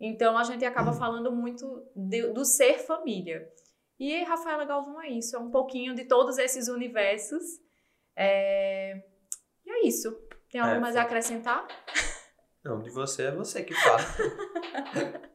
Então 0.00 0.38
a 0.38 0.44
gente 0.44 0.64
acaba 0.64 0.94
falando 0.94 1.30
muito 1.30 1.86
de- 1.94 2.28
do 2.32 2.46
ser 2.46 2.78
família. 2.78 3.46
E 4.00 4.22
Rafaela 4.24 4.64
Galvão 4.64 5.00
é 5.02 5.08
isso, 5.10 5.36
é 5.36 5.38
um 5.38 5.50
pouquinho 5.50 5.94
de 5.94 6.04
todos 6.06 6.38
esses 6.38 6.66
universos. 6.68 7.42
É, 8.16 9.02
E 9.64 9.70
é 9.70 9.86
isso. 9.86 10.12
Tem 10.50 10.60
algo 10.60 10.76
É, 10.76 10.78
mais 10.78 10.96
a 10.96 11.02
acrescentar? 11.02 11.66
Não, 12.64 12.80
de 12.80 12.90
você 12.90 13.24
é 13.24 13.30
você 13.32 13.62
que 13.62 13.74
fala. 13.74 14.00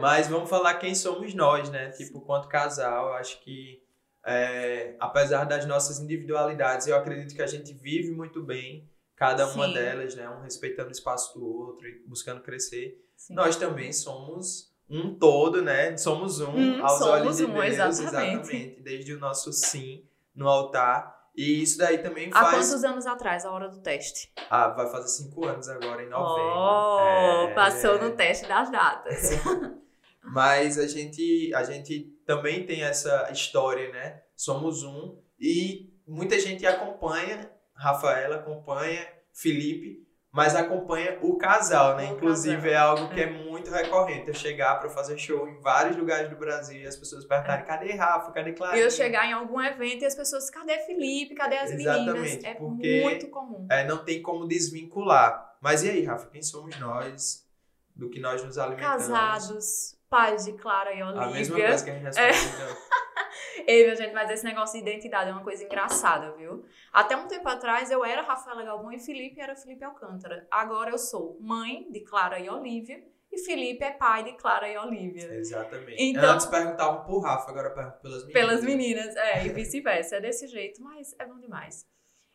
Mas 0.00 0.28
vamos 0.28 0.48
falar 0.50 0.74
quem 0.74 0.94
somos 0.94 1.34
nós, 1.34 1.70
né? 1.70 1.90
Tipo, 1.90 2.20
quanto 2.20 2.48
casal, 2.48 3.12
acho 3.14 3.40
que 3.42 3.82
é, 4.24 4.96
apesar 5.00 5.44
das 5.44 5.64
nossas 5.66 5.98
individualidades, 5.98 6.86
eu 6.86 6.96
acredito 6.96 7.34
que 7.34 7.42
a 7.42 7.46
gente 7.46 7.72
vive 7.72 8.10
muito 8.10 8.42
bem 8.42 8.88
cada 9.16 9.46
uma 9.48 9.66
Sim. 9.66 9.74
delas, 9.74 10.14
né? 10.14 10.28
Um 10.28 10.40
respeitando 10.40 10.88
o 10.88 10.92
espaço 10.92 11.38
do 11.38 11.46
outro 11.46 11.86
e 11.86 12.02
buscando 12.06 12.40
crescer. 12.42 13.02
Sim. 13.16 13.34
Nós 13.34 13.56
também 13.56 13.92
somos 13.92 14.70
um 14.88 15.14
todo, 15.14 15.62
né? 15.62 15.96
Somos 15.96 16.40
um 16.40 16.52
Hum, 16.54 16.84
aos 16.84 16.98
somos 16.98 17.14
olhos 17.14 17.36
de 17.36 17.44
um, 17.44 17.52
Deus, 17.52 18.00
exatamente. 18.00 18.80
Desde 18.82 19.14
o 19.14 19.18
nosso 19.18 19.52
sim 19.52 20.06
no 20.34 20.48
altar. 20.48 21.18
E 21.36 21.62
isso 21.62 21.78
daí 21.78 21.98
também 21.98 22.28
Há 22.32 22.40
faz. 22.44 22.68
quantos 22.68 22.84
anos 22.84 23.06
atrás, 23.06 23.44
a 23.44 23.50
hora 23.52 23.68
do 23.68 23.80
teste? 23.80 24.32
Ah, 24.50 24.68
vai 24.68 24.90
fazer 24.90 25.08
cinco 25.08 25.46
anos 25.46 25.68
agora, 25.68 26.02
em 26.02 26.08
novembro. 26.08 26.52
Oh, 26.56 27.46
É. 27.48 27.54
passou 27.54 27.98
no 28.00 28.10
teste 28.16 28.46
das 28.46 28.70
datas. 28.70 29.30
Mas 30.22 30.78
a 30.78 30.86
gente, 30.86 31.52
a 31.54 31.62
gente 31.64 32.12
também 32.26 32.66
tem 32.66 32.82
essa 32.82 33.28
história, 33.32 33.90
né? 33.92 34.22
Somos 34.36 34.82
um. 34.82 35.18
E 35.40 35.92
muita 36.06 36.38
gente 36.38 36.66
acompanha, 36.66 37.50
Rafaela 37.74 38.36
acompanha, 38.36 39.06
Felipe, 39.32 40.06
mas 40.32 40.54
acompanha 40.54 41.18
o 41.22 41.36
casal, 41.36 41.96
né? 41.96 42.10
O 42.10 42.14
Inclusive 42.16 42.56
casal. 42.56 42.70
é 42.70 42.76
algo 42.76 43.08
que 43.14 43.20
é. 43.20 43.24
É. 43.24 43.30
muito 43.30 43.70
recorrente. 43.70 44.28
Eu 44.28 44.34
chegar 44.34 44.76
para 44.78 44.88
fazer 44.88 45.18
show 45.18 45.48
em 45.48 45.60
vários 45.60 45.96
lugares 45.96 46.30
do 46.30 46.36
Brasil 46.36 46.80
e 46.80 46.86
as 46.86 46.96
pessoas 46.96 47.24
perguntarem: 47.24 47.64
cadê 47.66 47.92
Rafa? 47.94 48.30
Cadê 48.32 48.50
E 48.50 48.52
Clarinha? 48.54 48.82
eu 48.84 48.90
chegar 48.90 49.26
em 49.26 49.32
algum 49.32 49.60
evento 49.60 50.02
e 50.02 50.06
as 50.06 50.14
pessoas, 50.14 50.48
cadê 50.48 50.78
Felipe? 50.86 51.34
Cadê 51.34 51.56
as 51.58 51.70
meninas? 51.70 51.96
Exatamente, 51.96 52.46
É 52.46 52.54
porque- 52.54 53.00
muito 53.02 53.28
comum. 53.28 53.66
É, 53.70 53.84
não 53.86 53.98
tem 54.04 54.22
como 54.22 54.46
desvincular. 54.46 55.56
Mas 55.60 55.82
e 55.82 55.90
aí, 55.90 56.04
Rafa? 56.04 56.26
Quem 56.30 56.42
somos 56.42 56.78
nós? 56.78 57.44
Do 57.94 58.08
que 58.08 58.18
nós 58.20 58.42
nos 58.42 58.56
alimentamos? 58.56 59.08
Casados, 59.08 59.96
pais 60.08 60.44
de 60.46 60.52
Clara 60.54 60.94
e 60.94 61.02
A 61.02 61.06
mesma 61.26 61.26
Olivia. 61.56 61.68
coisa 61.68 61.84
que 61.84 61.90
a 61.90 61.94
gente 61.98 62.18
É. 62.18 62.26
responde. 62.30 62.54
então. 62.56 62.76
Ei, 63.66 63.84
minha 63.84 63.96
gente, 63.96 64.12
mas 64.14 64.30
esse 64.30 64.44
negócio 64.44 64.82
de 64.82 64.88
identidade 64.88 65.30
é 65.30 65.32
uma 65.32 65.42
coisa 65.42 65.64
engraçada, 65.64 66.32
viu? 66.32 66.64
Até 66.92 67.16
um 67.16 67.26
tempo 67.26 67.48
atrás 67.48 67.90
eu 67.90 68.04
era 68.04 68.22
Rafaela 68.22 68.62
Galvão 68.62 68.92
e 68.92 68.98
Felipe 68.98 69.40
era 69.40 69.54
Felipe 69.56 69.84
Alcântara. 69.84 70.46
Agora 70.50 70.90
eu 70.90 70.98
sou 70.98 71.36
mãe 71.40 71.86
de 71.90 72.00
Clara 72.00 72.38
e 72.38 72.48
Olivia 72.48 73.02
e 73.32 73.38
Felipe 73.38 73.84
é 73.84 73.92
pai 73.92 74.24
de 74.24 74.32
Clara 74.32 74.68
e 74.68 74.76
Olivia. 74.76 75.32
Exatamente. 75.34 75.96
Então- 76.02 76.32
Antes 76.32 76.46
perguntavam 76.46 77.04
por 77.04 77.20
Rafa, 77.20 77.50
agora 77.50 77.70
perguntam 77.70 78.00
pelas 78.00 78.24
meninas. 78.26 78.32
Pelas 78.32 78.64
meninas, 78.64 79.16
é, 79.16 79.46
e 79.46 79.48
vice-versa. 79.50 80.16
É 80.16 80.20
desse 80.20 80.46
jeito, 80.48 80.82
mas 80.82 81.14
é 81.18 81.24
bom 81.26 81.38
demais. 81.38 81.86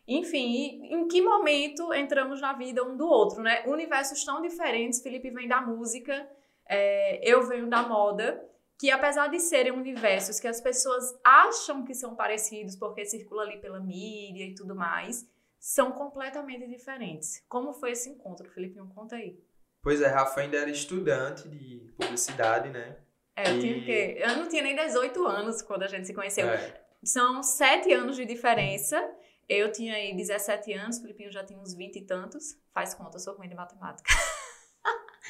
Enfim, 0.08 0.80
em 0.84 1.08
que 1.08 1.20
momento 1.20 1.92
entramos 1.92 2.40
na 2.40 2.52
vida 2.52 2.82
um 2.84 2.96
do 2.96 3.06
outro, 3.06 3.42
né? 3.42 3.64
Universos 3.66 4.24
tão 4.24 4.40
diferentes. 4.40 5.02
Felipe 5.02 5.30
vem 5.30 5.48
da 5.48 5.60
música, 5.60 6.26
é, 6.68 7.20
eu 7.28 7.42
venho 7.46 7.68
da 7.68 7.82
moda, 7.82 8.42
que 8.78 8.90
apesar 8.90 9.28
de 9.28 9.40
serem 9.40 9.72
universos 9.72 10.38
que 10.38 10.46
as 10.48 10.60
pessoas 10.60 11.18
acham 11.24 11.84
que 11.84 11.94
são 11.94 12.14
parecidos 12.14 12.76
porque 12.76 13.04
circula 13.06 13.42
ali 13.42 13.58
pela 13.58 13.80
mídia 13.80 14.44
e 14.44 14.54
tudo 14.54 14.74
mais, 14.74 15.26
são 15.58 15.92
completamente 15.92 16.66
diferentes. 16.68 17.42
Como 17.48 17.72
foi 17.72 17.92
esse 17.92 18.08
encontro, 18.10 18.48
Felipe? 18.50 18.80
Me 18.80 18.88
conta 18.94 19.16
aí. 19.16 19.38
Pois 19.82 20.00
é, 20.02 20.08
Rafa 20.08 20.40
ainda 20.40 20.56
era 20.58 20.70
estudante 20.70 21.48
de 21.48 21.92
publicidade, 21.96 22.68
né? 22.70 22.96
É, 23.34 23.50
eu, 23.50 23.56
E- 23.56 23.60
tinha 23.60 23.78
o 23.78 23.84
quê? 23.84 24.16
eu 24.18 24.36
não 24.36 24.48
tinha 24.48 24.62
nem 24.62 24.74
18 24.76 25.24
anos 25.26 25.62
quando 25.62 25.82
a 25.82 25.86
gente 25.88 26.06
se 26.06 26.14
conheceu. 26.14 26.48
É, 26.48 26.80
São 27.04 27.42
sete 27.42 27.92
anos 27.92 28.16
de 28.16 28.24
diferença. 28.24 29.02
Eu 29.48 29.70
tinha 29.70 29.94
aí 29.94 30.14
17 30.16 30.72
anos, 30.72 30.98
o 30.98 31.02
Filipinho 31.02 31.30
já 31.30 31.44
tinha 31.44 31.58
uns 31.58 31.72
20 31.72 31.96
e 31.96 32.02
tantos. 32.02 32.56
Faz 32.74 32.94
conta, 32.94 33.16
eu 33.16 33.20
sou 33.20 33.34
ruim 33.36 33.48
de 33.48 33.54
matemática. 33.54 34.10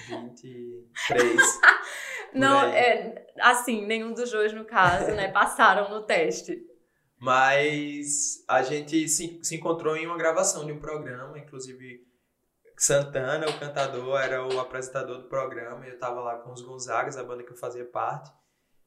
23. 0.09 1.37
Por 2.33 2.39
Não, 2.39 2.63
é 2.65 3.27
assim, 3.41 3.87
nenhum 3.87 4.13
dos 4.13 4.31
dois, 4.31 4.53
no 4.53 4.65
caso, 4.65 5.13
né, 5.13 5.29
passaram 5.33 5.89
no 5.91 6.03
teste. 6.05 6.61
Mas 7.19 8.45
a 8.47 8.63
gente 8.63 9.09
se, 9.09 9.41
se 9.43 9.57
encontrou 9.57 9.97
em 9.97 10.07
uma 10.07 10.19
gravação 10.19 10.67
de 10.67 10.73
um 10.73 10.79
programa, 10.79 11.39
inclusive 11.39 12.05
Santana, 12.77 13.49
o 13.49 13.59
cantador, 13.59 14.21
era 14.21 14.47
o 14.47 14.61
apresentador 14.61 15.19
do 15.19 15.29
programa, 15.29 15.87
e 15.87 15.91
eu 15.91 15.99
tava 15.99 16.21
lá 16.21 16.37
com 16.37 16.53
os 16.53 16.61
Gonzagas, 16.61 17.17
a 17.17 17.25
banda 17.25 17.43
que 17.43 17.53
eu 17.53 17.57
fazia 17.57 17.87
parte. 17.87 18.31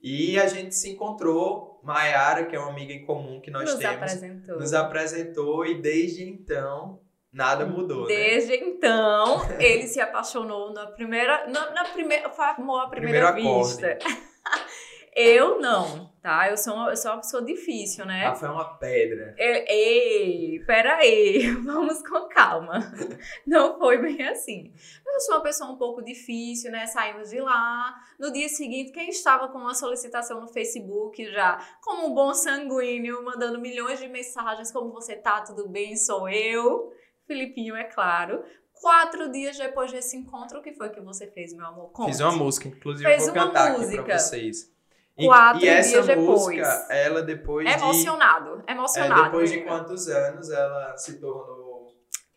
E 0.02 0.40
a 0.40 0.48
gente 0.48 0.76
se 0.76 0.90
encontrou, 0.92 1.82
Maiara, 1.84 2.46
que 2.46 2.56
é 2.56 2.60
uma 2.60 2.70
amiga 2.70 2.94
em 2.94 3.06
comum 3.06 3.42
que 3.42 3.52
nós 3.52 3.70
Nos 3.70 3.80
temos, 3.80 3.96
apresentou. 3.96 4.60
nos 4.60 4.74
apresentou 4.74 5.66
e 5.66 5.82
desde 5.82 6.24
então 6.24 7.02
nada 7.32 7.66
mudou, 7.66 8.08
né? 8.08 8.16
Desde 8.16 8.56
então, 8.56 9.42
ele 9.60 9.88
se 9.88 10.02
apaixonou 10.02 10.74
na 10.74 10.88
primeira. 10.88 11.48
Na, 11.48 11.72
na 11.72 11.86
primeira. 11.86 12.30
Foi 12.30 12.46
amor 12.46 12.82
à 12.82 12.88
primeira 12.88 13.32
Primeiro 13.32 13.64
vista. 13.64 13.98
eu 15.16 15.60
não, 15.60 16.14
tá? 16.22 16.50
Eu 16.50 16.58
sou, 16.58 16.74
uma, 16.74 16.90
eu 16.90 16.98
sou 16.98 17.12
uma 17.12 17.18
pessoa 17.18 17.44
difícil, 17.44 18.06
né? 18.06 18.26
Rafa 18.26 18.46
é 18.46 18.50
uma 18.50 18.78
pedra. 18.78 19.36
Ei, 19.38 19.66
ei, 19.68 20.60
peraí, 20.66 21.52
vamos 21.64 22.02
com 22.08 22.28
calma. 22.30 22.80
Não 23.46 23.78
foi 23.78 23.98
bem 23.98 24.28
assim. 24.28 24.72
Mas 25.06 25.16
eu 25.16 25.22
sou 25.22 25.36
uma 25.36 25.44
pessoa 25.44 25.72
um 25.72 25.78
pouco 25.78 26.02
difícil, 26.02 26.72
né? 26.72 26.86
Saímos 26.86 27.30
de 27.30 27.40
lá. 27.42 27.96
No 28.20 28.32
dia 28.32 28.48
seguinte, 28.48 28.92
quem 28.92 29.10
estava 29.10 29.50
com 29.50 29.58
uma 29.58 29.76
solicitação 29.76 30.40
no 30.40 30.48
Facebook 30.48 31.26
já, 31.32 31.60
como 31.82 32.08
um 32.08 32.14
bom 32.14 32.34
sanguíneo, 32.34 33.24
mandando 33.24 33.60
milhões 33.60 34.00
de 34.00 34.08
mensagens, 34.08 34.72
como 34.72 34.92
você 34.92 35.16
tá, 35.16 35.42
tudo 35.42 35.68
bem, 35.68 35.96
sou 35.98 36.30
eu. 36.30 36.92
Filipinho, 37.34 37.76
é 37.76 37.84
claro. 37.84 38.44
Quatro 38.74 39.32
dias 39.32 39.56
depois 39.58 39.92
desse 39.92 40.18
encontro, 40.18 40.60
o 40.60 40.62
que 40.64 40.74
foi 40.74 40.90
que 40.90 41.00
você 41.00 41.28
fez, 41.28 41.54
meu 41.54 41.66
amor? 41.68 41.92
Conte. 41.92 42.08
Fiz 42.08 42.20
uma 42.22 42.32
música, 42.32 42.68
inclusive 42.70 43.08
Fez 43.08 43.28
eu 43.28 43.34
vou 43.34 43.44
uma 43.44 43.48
cantar 43.50 43.72
aqui 43.72 43.82
música. 43.82 44.04
pra 44.04 44.18
vocês. 44.18 44.74
E, 45.18 45.26
Quatro 45.28 45.64
e 45.64 45.68
essa 45.68 45.90
dias 45.92 46.08
depois. 46.08 46.28
música, 46.28 46.88
ela 46.90 47.22
depois 47.22 47.68
de 47.68 47.74
Emocionado, 47.74 48.64
É, 48.66 48.72
emocionado. 48.72 49.24
depois 49.26 49.52
de 49.52 49.62
quantos 49.62 50.08
anos 50.08 50.50
ela 50.50 50.98
se 50.98 51.20
tornou. 51.20 51.70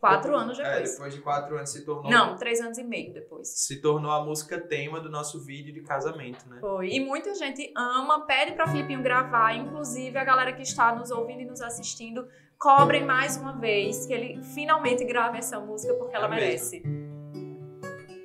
Quatro 0.00 0.36
anos 0.36 0.58
É, 0.58 0.64
depois. 0.64 0.90
depois 0.94 1.14
de 1.14 1.20
quatro 1.20 1.56
anos 1.56 1.70
se 1.70 1.84
tornou. 1.84 2.10
Não, 2.10 2.36
três 2.36 2.60
anos 2.60 2.76
e 2.76 2.82
meio 2.82 3.14
depois. 3.14 3.46
Se 3.48 3.80
tornou 3.80 4.10
a 4.10 4.24
música 4.24 4.60
tema 4.60 4.98
do 5.00 5.08
nosso 5.08 5.38
vídeo 5.44 5.72
de 5.72 5.80
casamento, 5.82 6.44
né? 6.50 6.58
Foi. 6.60 6.88
E 6.88 6.98
muita 6.98 7.32
gente 7.36 7.72
ama, 7.76 8.26
pede 8.26 8.50
pra 8.52 8.66
Filipinho 8.66 9.00
gravar. 9.00 9.54
Inclusive, 9.54 10.18
a 10.18 10.24
galera 10.24 10.52
que 10.52 10.62
está 10.62 10.92
nos 10.92 11.12
ouvindo 11.12 11.42
e 11.42 11.44
nos 11.44 11.60
assistindo, 11.62 12.26
cobrem 12.62 13.04
mais 13.04 13.36
uma 13.36 13.54
vez 13.54 14.06
que 14.06 14.12
ele 14.12 14.40
finalmente 14.40 15.04
grave 15.04 15.36
essa 15.36 15.58
música 15.58 15.92
porque 15.94 16.14
ela 16.14 16.26
É 16.26 16.30
merece. 16.30 16.80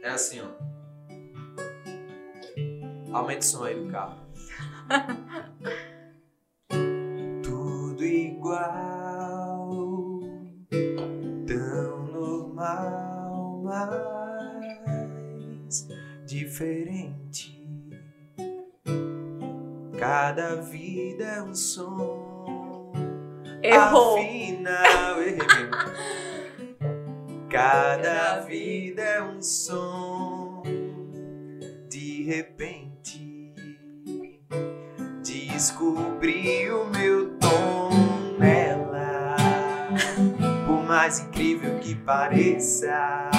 É 0.03 0.09
assim, 0.09 0.39
ó. 0.41 0.45
Aumente 3.11 3.39
o 3.39 3.43
som 3.43 3.63
aí 3.63 3.73
do 3.73 3.91
carro. 3.91 4.21
Tudo 7.43 8.05
igual, 8.05 9.71
tão 11.47 12.05
normal, 12.05 13.63
mas 13.63 15.87
diferente. 16.27 17.57
Cada 19.97 20.57
vida 20.57 21.23
é 21.23 21.41
um 21.41 21.55
som. 21.55 22.16
Errou. 23.61 24.17
Afinal, 24.17 25.21
errei. 25.21 25.37
Cada 27.49 28.41
vida 28.41 29.01
é 29.01 29.23
um 29.23 29.41
som. 29.41 30.63
De 31.89 32.23
repente, 32.23 33.53
descobri 35.23 36.69
o 36.71 36.85
meu 36.85 37.37
tom 37.37 37.89
nela. 38.37 39.35
Por 40.65 40.83
mais 40.83 41.19
incrível 41.19 41.79
que 41.79 41.95
pareça, 41.95 43.29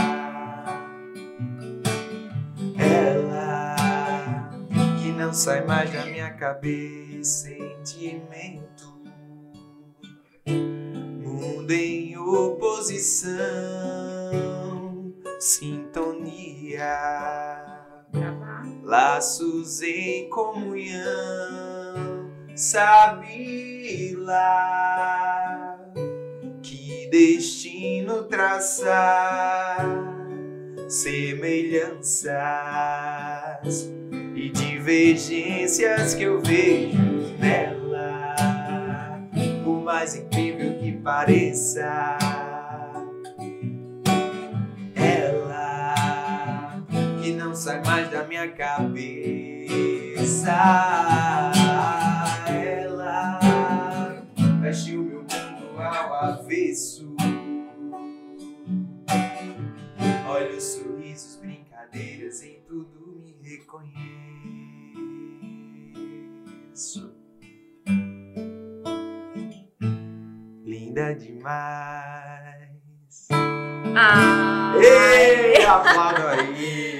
ela 2.78 3.76
que 5.00 5.12
não 5.12 5.32
sai 5.32 5.64
mais 5.64 5.92
da 5.92 6.04
minha 6.06 6.32
cabeça. 6.32 6.98
Sentimento 7.20 8.77
oposição, 12.98 13.38
sintonia, 15.38 16.98
laços 18.82 19.80
em 19.82 20.28
comunhão, 20.28 21.04
sabe 22.56 24.16
lá 24.16 25.78
que 26.60 27.08
destino 27.10 28.24
traçar 28.24 29.78
semelhanças 30.88 32.32
e 34.34 34.48
divergências 34.50 36.14
que 36.14 36.24
eu 36.24 36.40
vejo 36.40 36.98
nela, 37.38 38.34
por 39.62 39.84
mais 39.84 40.16
incrível 40.16 40.78
que 40.80 40.92
pareça. 40.92 42.47
Sai 47.68 47.82
mais 47.84 48.10
da 48.10 48.24
minha 48.24 48.50
cabeça. 48.52 48.96
Ela 52.48 53.38
veste 54.62 54.96
o 54.96 55.02
meu 55.02 55.20
mundo 55.20 55.78
ao 55.78 56.14
avesso. 56.14 57.14
Olha 60.26 60.56
os 60.56 60.62
sorrisos, 60.64 61.36
brincadeiras, 61.36 62.42
em 62.42 62.62
tudo 62.66 63.22
me 63.22 63.36
reconheço. 63.42 63.92
Linda 70.64 71.14
demais. 71.14 71.68
Ah, 73.94 74.72
Ei, 74.80 75.62
aplauda 75.66 76.30
aí. 76.30 76.97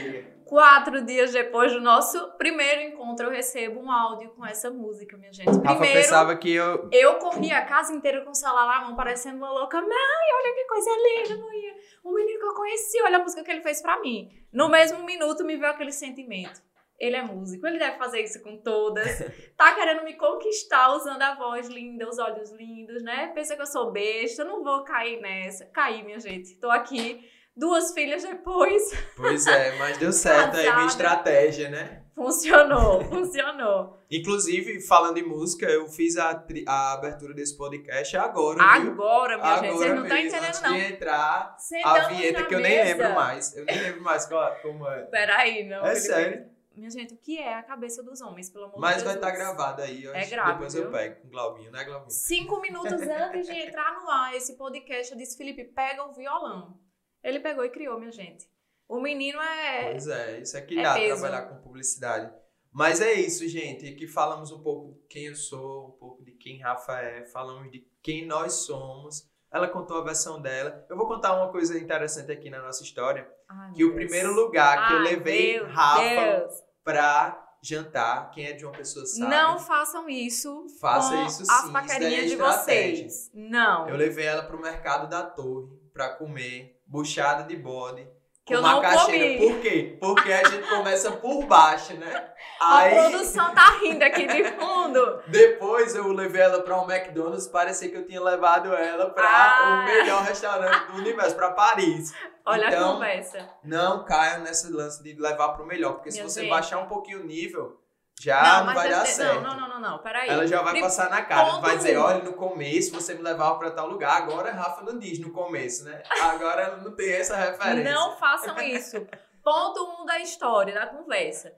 Quatro 0.48 1.04
dias 1.04 1.30
depois 1.30 1.70
do 1.74 1.80
nosso 1.80 2.32
primeiro 2.38 2.80
encontro, 2.80 3.26
eu 3.26 3.30
recebo 3.30 3.80
um 3.80 3.92
áudio 3.92 4.30
com 4.30 4.46
essa 4.46 4.70
música, 4.70 5.14
minha 5.18 5.30
gente. 5.30 5.46
Rafa 5.46 5.60
Primeiro, 5.60 6.00
pensava 6.00 6.34
que 6.36 6.54
eu. 6.54 6.88
eu 6.90 7.16
corri 7.16 7.52
a 7.52 7.66
casa 7.66 7.92
inteira 7.92 8.24
com 8.24 8.30
o 8.30 8.34
celular 8.34 8.80
na 8.80 8.86
mão, 8.86 8.96
parecendo 8.96 9.36
uma 9.36 9.50
louca. 9.50 9.78
Mãe, 9.78 9.90
olha 9.90 10.54
que 10.54 10.64
coisa 10.64 10.90
linda, 10.90 11.36
mãe. 11.36 11.60
O 12.02 12.14
menino 12.14 12.40
que 12.40 12.46
eu 12.46 12.54
conheci, 12.54 13.02
olha 13.02 13.18
a 13.18 13.22
música 13.22 13.44
que 13.44 13.50
ele 13.50 13.60
fez 13.60 13.82
pra 13.82 14.00
mim. 14.00 14.30
No 14.50 14.70
mesmo 14.70 15.04
minuto 15.04 15.44
me 15.44 15.54
veio 15.54 15.70
aquele 15.70 15.92
sentimento. 15.92 16.62
Ele 16.98 17.14
é 17.14 17.22
músico, 17.22 17.66
ele 17.66 17.78
deve 17.78 17.98
fazer 17.98 18.22
isso 18.22 18.42
com 18.42 18.56
todas. 18.56 19.06
Tá 19.58 19.74
querendo 19.74 20.04
me 20.04 20.14
conquistar 20.14 20.94
usando 20.94 21.20
a 21.20 21.34
voz 21.34 21.66
linda, 21.68 22.08
os 22.08 22.16
olhos 22.16 22.52
lindos, 22.52 23.02
né? 23.02 23.32
Pensa 23.34 23.56
que 23.56 23.62
eu 23.62 23.66
sou 23.66 23.90
besta, 23.90 24.44
não 24.44 24.62
vou 24.62 24.84
cair 24.84 25.20
nessa. 25.20 25.66
Caí, 25.66 26.04
minha 26.04 26.20
gente. 26.20 26.54
Tô 26.60 26.70
aqui, 26.70 27.28
duas 27.58 27.92
filhas 27.92 28.22
depois. 28.22 28.82
Pois 29.16 29.46
é, 29.46 29.76
mas 29.78 29.98
deu 29.98 30.12
certo 30.12 30.56
aí 30.56 30.72
minha 30.74 30.86
estratégia, 30.86 31.68
né? 31.68 32.02
Funcionou, 32.14 33.04
funcionou. 33.06 33.98
Inclusive, 34.10 34.80
falando 34.80 35.18
em 35.18 35.22
música, 35.22 35.66
eu 35.66 35.86
fiz 35.86 36.16
a, 36.16 36.44
a 36.66 36.92
abertura 36.94 37.32
desse 37.34 37.56
podcast 37.56 38.16
agora, 38.16 38.58
viu? 38.80 38.90
Agora, 38.92 39.38
minha 39.38 39.56
gente, 39.58 39.72
vocês 39.74 39.94
não 39.94 40.02
estão 40.04 40.18
entendendo, 40.18 40.44
antes 40.44 40.62
não. 40.62 40.72
de 40.72 40.80
entrar 40.80 41.56
a 41.84 41.98
vinheta 42.08 42.44
que 42.44 42.54
eu 42.54 42.60
nem 42.60 42.76
mesa. 42.76 42.84
lembro 42.84 43.14
mais. 43.14 43.56
Eu 43.56 43.64
nem 43.64 43.80
lembro 43.80 44.02
mais 44.02 44.26
qual, 44.26 44.56
como 44.62 44.88
é. 44.88 45.02
Peraí, 45.04 45.68
não. 45.68 45.84
É 45.86 45.94
sério. 45.94 46.46
Minha 46.74 46.90
gente, 46.90 47.12
o 47.14 47.16
que 47.18 47.38
é 47.38 47.54
a 47.54 47.62
cabeça 47.64 48.04
dos 48.04 48.20
homens, 48.20 48.50
pelo 48.50 48.66
amor 48.66 48.78
Mas 48.78 48.98
de 48.98 49.04
vai 49.04 49.14
Deus? 49.14 49.26
estar 49.26 49.30
gravado 49.36 49.82
aí. 49.82 50.04
eu 50.04 50.14
É 50.14 50.20
acho. 50.20 50.30
grave, 50.30 50.52
Depois 50.52 50.74
viu? 50.74 50.84
eu 50.84 50.90
pego 50.92 51.20
com 51.22 51.26
o 51.26 51.30
Glaubinho, 51.30 51.72
né, 51.72 51.82
Glaubinho? 51.84 52.10
Cinco 52.10 52.60
minutos 52.60 52.92
antes 53.02 53.46
de 53.48 53.52
entrar 53.52 53.94
no 54.00 54.08
ar 54.08 54.32
esse 54.36 54.56
podcast, 54.56 55.10
eu 55.12 55.18
disse, 55.18 55.36
Felipe, 55.36 55.64
pega 55.64 56.04
o 56.04 56.12
violão. 56.12 56.78
Ele 57.22 57.40
pegou 57.40 57.64
e 57.64 57.70
criou, 57.70 57.98
minha 57.98 58.12
gente. 58.12 58.46
O 58.88 59.00
menino 59.00 59.38
é... 59.40 59.90
Pois 59.90 60.06
é, 60.06 60.40
isso 60.40 60.56
aqui 60.56 60.78
É 60.78 60.82
dá 60.82 60.94
peso. 60.94 61.20
trabalhar 61.20 61.42
com 61.46 61.60
publicidade. 61.62 62.32
Mas 62.72 63.00
é 63.00 63.12
isso, 63.14 63.46
gente. 63.48 63.86
Aqui 63.88 64.06
falamos 64.06 64.50
um 64.52 64.62
pouco 64.62 64.92
de 64.92 65.06
quem 65.08 65.26
eu 65.26 65.34
sou, 65.34 65.88
um 65.88 65.98
pouco 65.98 66.24
de 66.24 66.32
quem 66.32 66.60
Rafa 66.60 67.00
é, 67.00 67.24
falamos 67.26 67.70
de 67.70 67.86
quem 68.02 68.26
nós 68.26 68.52
somos. 68.66 69.28
Ela 69.50 69.66
contou 69.68 69.98
a 69.98 70.04
versão 70.04 70.40
dela. 70.40 70.84
Eu 70.88 70.96
vou 70.96 71.06
contar 71.06 71.34
uma 71.34 71.50
coisa 71.50 71.78
interessante 71.78 72.30
aqui 72.30 72.50
na 72.50 72.62
nossa 72.62 72.82
história. 72.82 73.28
Ai, 73.48 73.72
Que 73.72 73.84
o 73.84 73.88
Deus. 73.94 73.96
primeiro 74.04 74.32
lugar 74.34 74.86
que 74.86 74.92
eu 74.94 74.98
Ai, 74.98 75.04
levei 75.04 75.54
meu 75.60 75.68
Rafa 75.68 76.38
Deus. 76.38 76.54
pra 76.84 77.44
jantar, 77.62 78.30
quem 78.30 78.46
é 78.46 78.52
de 78.52 78.64
uma 78.64 78.72
pessoa 78.72 79.04
sabe. 79.06 79.30
Não 79.30 79.58
façam 79.58 80.08
isso 80.08 80.66
Faça 80.80 81.16
com 81.16 81.22
isso 81.26 81.42
as 81.42 81.48
sim, 81.48 81.72
daí 81.72 81.72
paquerinhas 81.72 82.24
é 82.24 82.26
de 82.26 82.36
vocês. 82.36 83.30
Não. 83.34 83.88
Eu 83.88 83.96
levei 83.96 84.26
ela 84.26 84.42
pro 84.44 84.60
mercado 84.60 85.08
da 85.08 85.22
torre 85.24 85.66
pra 85.92 86.10
comer 86.14 86.77
buchada 86.88 87.44
de 87.44 87.56
bode. 87.56 88.08
Que 88.46 88.54
eu 88.54 88.62
não 88.62 88.76
macaxeira. 88.76 89.38
comi. 89.38 89.52
Por 89.52 89.60
quê? 89.60 89.98
Porque 90.00 90.32
a 90.32 90.48
gente 90.48 90.66
começa 90.70 91.12
por 91.12 91.44
baixo, 91.44 91.92
né? 91.94 92.30
A 92.58 92.78
Aí 92.78 92.94
produção 92.94 93.54
tá 93.54 93.76
rindo 93.78 94.02
aqui 94.02 94.26
de 94.26 94.42
fundo. 94.52 95.22
depois 95.28 95.94
eu 95.94 96.08
levei 96.12 96.40
ela 96.40 96.62
pra 96.62 96.80
um 96.80 96.90
McDonald's, 96.90 97.46
parecia 97.46 97.90
que 97.90 97.96
eu 97.96 98.06
tinha 98.06 98.22
levado 98.22 98.74
ela 98.74 99.10
pra 99.10 99.22
Ah. 99.28 99.82
o 99.82 99.84
melhor 99.84 100.22
restaurante 100.22 100.90
do 100.90 100.98
universo, 100.98 101.36
pra 101.36 101.50
Paris. 101.52 102.14
Olha 102.46 102.68
a 102.68 102.70
Então, 102.72 102.94
conversa. 102.94 103.46
Não 103.62 104.04
caiam 104.06 104.40
nesse 104.40 104.72
lance 104.72 105.02
de 105.02 105.12
levar 105.20 105.50
pro 105.50 105.66
melhor, 105.66 105.92
porque 105.96 106.10
se 106.10 106.16
Minha 106.16 106.28
você 106.30 106.40
gente. 106.40 106.50
baixar 106.50 106.78
um 106.78 106.86
pouquinho 106.88 107.20
o 107.20 107.24
nível, 107.26 107.78
já 108.20 108.58
não, 108.64 108.74
vai 108.74 108.74
deve 108.88 108.88
dar 108.88 109.04
ter- 109.04 109.12
certo. 109.12 109.40
Não, 109.42 109.54
não, 109.56 109.60
não, 109.60 109.80
não, 109.80 109.90
não. 109.90 109.98
Peraí. 109.98 110.28
Ela 110.28 110.46
já 110.46 110.62
vai 110.62 110.80
passar 110.80 111.08
na 111.10 111.22
cara, 111.22 111.50
ponto 111.50 111.60
vai 111.62 111.76
dizer, 111.76 111.98
um. 111.98 112.02
olha, 112.02 112.22
no 112.24 112.32
começo 112.32 112.92
você 112.92 113.14
me 113.14 113.22
levava 113.22 113.58
pra 113.58 113.70
tal 113.70 113.86
lugar, 113.88 114.16
agora 114.16 114.50
a 114.50 114.54
Rafa 114.54 114.82
não 114.82 114.98
diz 114.98 115.18
no 115.18 115.30
começo, 115.30 115.84
né? 115.84 116.02
Agora 116.22 116.62
ela 116.62 116.76
não 116.78 116.92
tem 116.92 117.12
essa 117.12 117.36
referência. 117.36 117.92
Não 117.94 118.16
façam 118.16 118.58
isso. 118.58 119.06
Ponto 119.42 119.82
um 120.02 120.04
da 120.04 120.18
história, 120.18 120.74
da 120.74 120.86
conversa. 120.86 121.52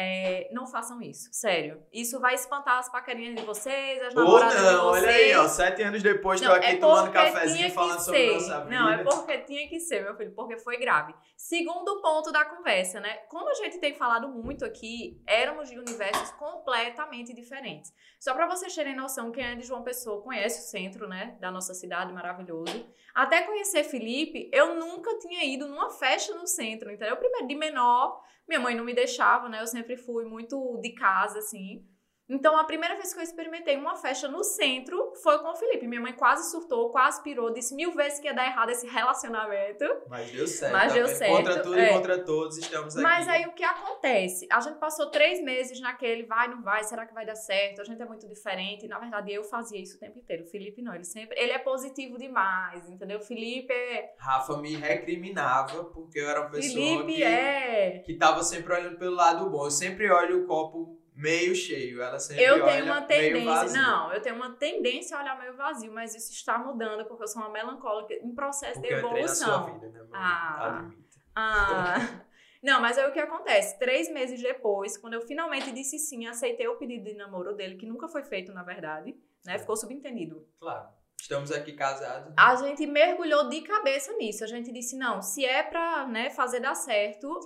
É, 0.00 0.48
não 0.52 0.64
façam 0.64 1.02
isso, 1.02 1.28
sério. 1.32 1.82
Isso 1.92 2.20
vai 2.20 2.32
espantar 2.34 2.78
as 2.78 2.88
paquerinhas 2.88 3.34
de 3.34 3.42
vocês, 3.42 4.00
as 4.00 4.14
Ou 4.14 4.22
namoradas 4.22 4.56
de 4.56 4.62
não, 4.62 4.84
vocês. 4.84 5.04
olha 5.04 5.12
aí, 5.12 5.34
ó, 5.34 5.48
sete 5.48 5.82
anos 5.82 6.00
depois 6.04 6.40
Não, 6.40 6.50
tô 6.50 6.54
aqui 6.54 6.66
é 6.66 6.76
tomando 6.76 7.10
cafezinho 7.10 7.72
falando 7.72 7.98
sobre 7.98 8.18
ser. 8.20 8.32
nossa 8.34 8.60
vida. 8.60 8.78
Não, 8.78 8.92
é 8.92 9.02
porque 9.02 9.38
tinha 9.38 9.68
que 9.68 9.80
ser, 9.80 10.04
meu 10.04 10.14
filho, 10.16 10.30
porque 10.36 10.56
foi 10.56 10.76
grave. 10.76 11.12
Segundo 11.36 12.00
ponto 12.00 12.30
da 12.30 12.44
conversa, 12.44 13.00
né? 13.00 13.12
Como 13.28 13.48
a 13.48 13.54
gente 13.54 13.78
tem 13.80 13.92
falado 13.92 14.28
muito 14.28 14.64
aqui, 14.64 15.20
éramos 15.26 15.68
de 15.68 15.76
universos 15.76 16.30
completamente 16.30 17.34
diferentes. 17.34 17.92
Só 18.20 18.34
pra 18.34 18.46
vocês 18.46 18.72
terem 18.72 18.94
noção, 18.94 19.32
quem 19.32 19.44
é 19.44 19.56
de 19.56 19.64
João 19.66 19.82
Pessoa 19.82 20.22
conhece 20.22 20.60
o 20.60 20.70
centro, 20.70 21.08
né, 21.08 21.36
da 21.40 21.50
nossa 21.50 21.74
cidade 21.74 22.12
maravilhoso. 22.12 22.86
Até 23.18 23.42
conhecer 23.42 23.82
Felipe, 23.82 24.48
eu 24.52 24.76
nunca 24.76 25.18
tinha 25.18 25.44
ido 25.44 25.66
numa 25.66 25.90
festa 25.90 26.36
no 26.36 26.46
centro, 26.46 26.88
entendeu? 26.88 27.16
Primeiro, 27.16 27.48
de 27.48 27.56
menor, 27.56 28.22
minha 28.46 28.60
mãe 28.60 28.76
não 28.76 28.84
me 28.84 28.94
deixava, 28.94 29.48
né? 29.48 29.60
Eu 29.60 29.66
sempre 29.66 29.96
fui 29.96 30.24
muito 30.24 30.78
de 30.80 30.92
casa, 30.92 31.40
assim. 31.40 31.84
Então, 32.28 32.58
a 32.58 32.64
primeira 32.64 32.94
vez 32.96 33.14
que 33.14 33.18
eu 33.18 33.22
experimentei 33.22 33.76
uma 33.76 33.96
festa 33.96 34.28
no 34.28 34.44
centro 34.44 35.14
foi 35.22 35.38
com 35.38 35.48
o 35.48 35.56
Felipe. 35.56 35.86
Minha 35.86 36.02
mãe 36.02 36.12
quase 36.12 36.50
surtou, 36.50 36.90
quase 36.90 37.22
pirou, 37.22 37.50
disse 37.50 37.74
mil 37.74 37.92
vezes 37.92 38.20
que 38.20 38.26
ia 38.26 38.34
dar 38.34 38.46
errado 38.46 38.68
esse 38.68 38.86
relacionamento. 38.86 39.84
Mas 40.08 40.30
deu 40.30 40.46
certo. 40.46 40.72
Mas 40.72 40.92
tá 40.92 40.98
deu 40.98 41.08
certo, 41.08 41.36
Contra 41.36 41.62
tudo 41.62 41.78
é. 41.78 41.90
e 41.90 41.94
contra 41.94 42.24
todos, 42.24 42.58
estamos 42.58 42.94
aqui. 42.94 43.02
Mas 43.02 43.26
aí 43.28 43.46
o 43.46 43.52
que 43.52 43.64
acontece? 43.64 44.46
A 44.52 44.60
gente 44.60 44.78
passou 44.78 45.10
três 45.10 45.42
meses 45.42 45.80
naquele 45.80 46.24
vai, 46.24 46.48
não 46.48 46.62
vai, 46.62 46.84
será 46.84 47.06
que 47.06 47.14
vai 47.14 47.24
dar 47.24 47.34
certo? 47.34 47.80
A 47.80 47.84
gente 47.84 48.02
é 48.02 48.04
muito 48.04 48.28
diferente. 48.28 48.86
Na 48.86 48.98
verdade, 48.98 49.32
eu 49.32 49.42
fazia 49.42 49.80
isso 49.80 49.96
o 49.96 50.00
tempo 50.00 50.18
inteiro. 50.18 50.44
O 50.44 50.46
Felipe 50.46 50.82
não, 50.82 50.94
ele 50.94 51.04
sempre. 51.04 51.38
Ele 51.40 51.52
é 51.52 51.58
positivo 51.58 52.18
demais, 52.18 52.88
entendeu? 52.90 53.18
O 53.18 53.22
Felipe 53.22 53.72
é. 53.72 54.14
Rafa 54.18 54.58
me 54.58 54.76
recriminava 54.76 55.84
porque 55.84 56.18
eu 56.18 56.28
era 56.28 56.42
uma 56.42 56.50
pessoa 56.50 56.74
Felipe 56.74 57.14
que, 57.14 57.24
é. 57.24 57.98
que 58.00 58.14
tava 58.14 58.42
sempre 58.42 58.74
olhando 58.74 58.98
pelo 58.98 59.14
lado 59.14 59.48
bom. 59.48 59.64
Eu 59.64 59.70
sempre 59.70 60.10
olho 60.10 60.44
o 60.44 60.46
copo 60.46 60.98
meio 61.18 61.54
cheio, 61.54 62.00
ela 62.00 62.18
sempre 62.18 62.44
Eu 62.44 62.54
olha 62.54 62.64
tenho 62.64 62.84
uma 62.84 63.00
meio 63.00 63.06
tendência. 63.08 63.82
Não, 63.82 64.12
eu 64.12 64.22
tenho 64.22 64.36
uma 64.36 64.50
tendência 64.54 65.16
a 65.16 65.20
olhar 65.20 65.38
meio 65.38 65.56
vazio, 65.56 65.92
mas 65.92 66.14
isso 66.14 66.32
está 66.32 66.56
mudando 66.58 67.04
porque 67.06 67.24
eu 67.24 67.28
sou 67.28 67.42
uma 67.42 67.50
melancólica 67.50 68.14
em 68.14 68.34
processo 68.34 68.74
Porque 68.80 68.94
de 68.94 69.00
eu 69.00 69.06
entrei 69.06 69.22
na 69.22 69.28
sua 69.28 69.46
evolução. 69.46 69.80
vida, 69.80 69.88
né? 69.88 70.08
Ah. 70.14 70.90
Ah. 71.34 71.94
Não, 72.62 72.80
mas 72.80 72.98
aí 72.98 73.08
o 73.08 73.12
que 73.12 73.20
acontece? 73.20 73.78
Três 73.78 74.10
meses 74.12 74.40
depois, 74.40 74.96
quando 74.96 75.14
eu 75.14 75.20
finalmente 75.20 75.70
disse 75.70 75.98
sim, 75.98 76.26
aceitei 76.26 76.66
o 76.66 76.76
pedido 76.76 77.04
de 77.04 77.14
namoro 77.14 77.54
dele, 77.54 77.76
que 77.76 77.86
nunca 77.86 78.08
foi 78.08 78.22
feito, 78.24 78.52
na 78.52 78.62
verdade, 78.64 79.16
né? 79.44 79.58
Ficou 79.58 79.76
subentendido. 79.76 80.46
Claro. 80.58 80.88
Estamos 81.20 81.50
aqui 81.50 81.72
casados. 81.72 82.32
A 82.36 82.56
gente 82.56 82.86
mergulhou 82.86 83.48
de 83.48 83.60
cabeça 83.62 84.12
nisso. 84.14 84.44
A 84.44 84.46
gente 84.46 84.72
disse, 84.72 84.96
não, 84.96 85.20
se 85.20 85.44
é 85.44 85.62
pra 85.64 86.06
né, 86.06 86.30
fazer 86.30 86.60
dar 86.60 86.74
certo, 86.74 87.40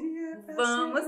vamos, 0.54 1.02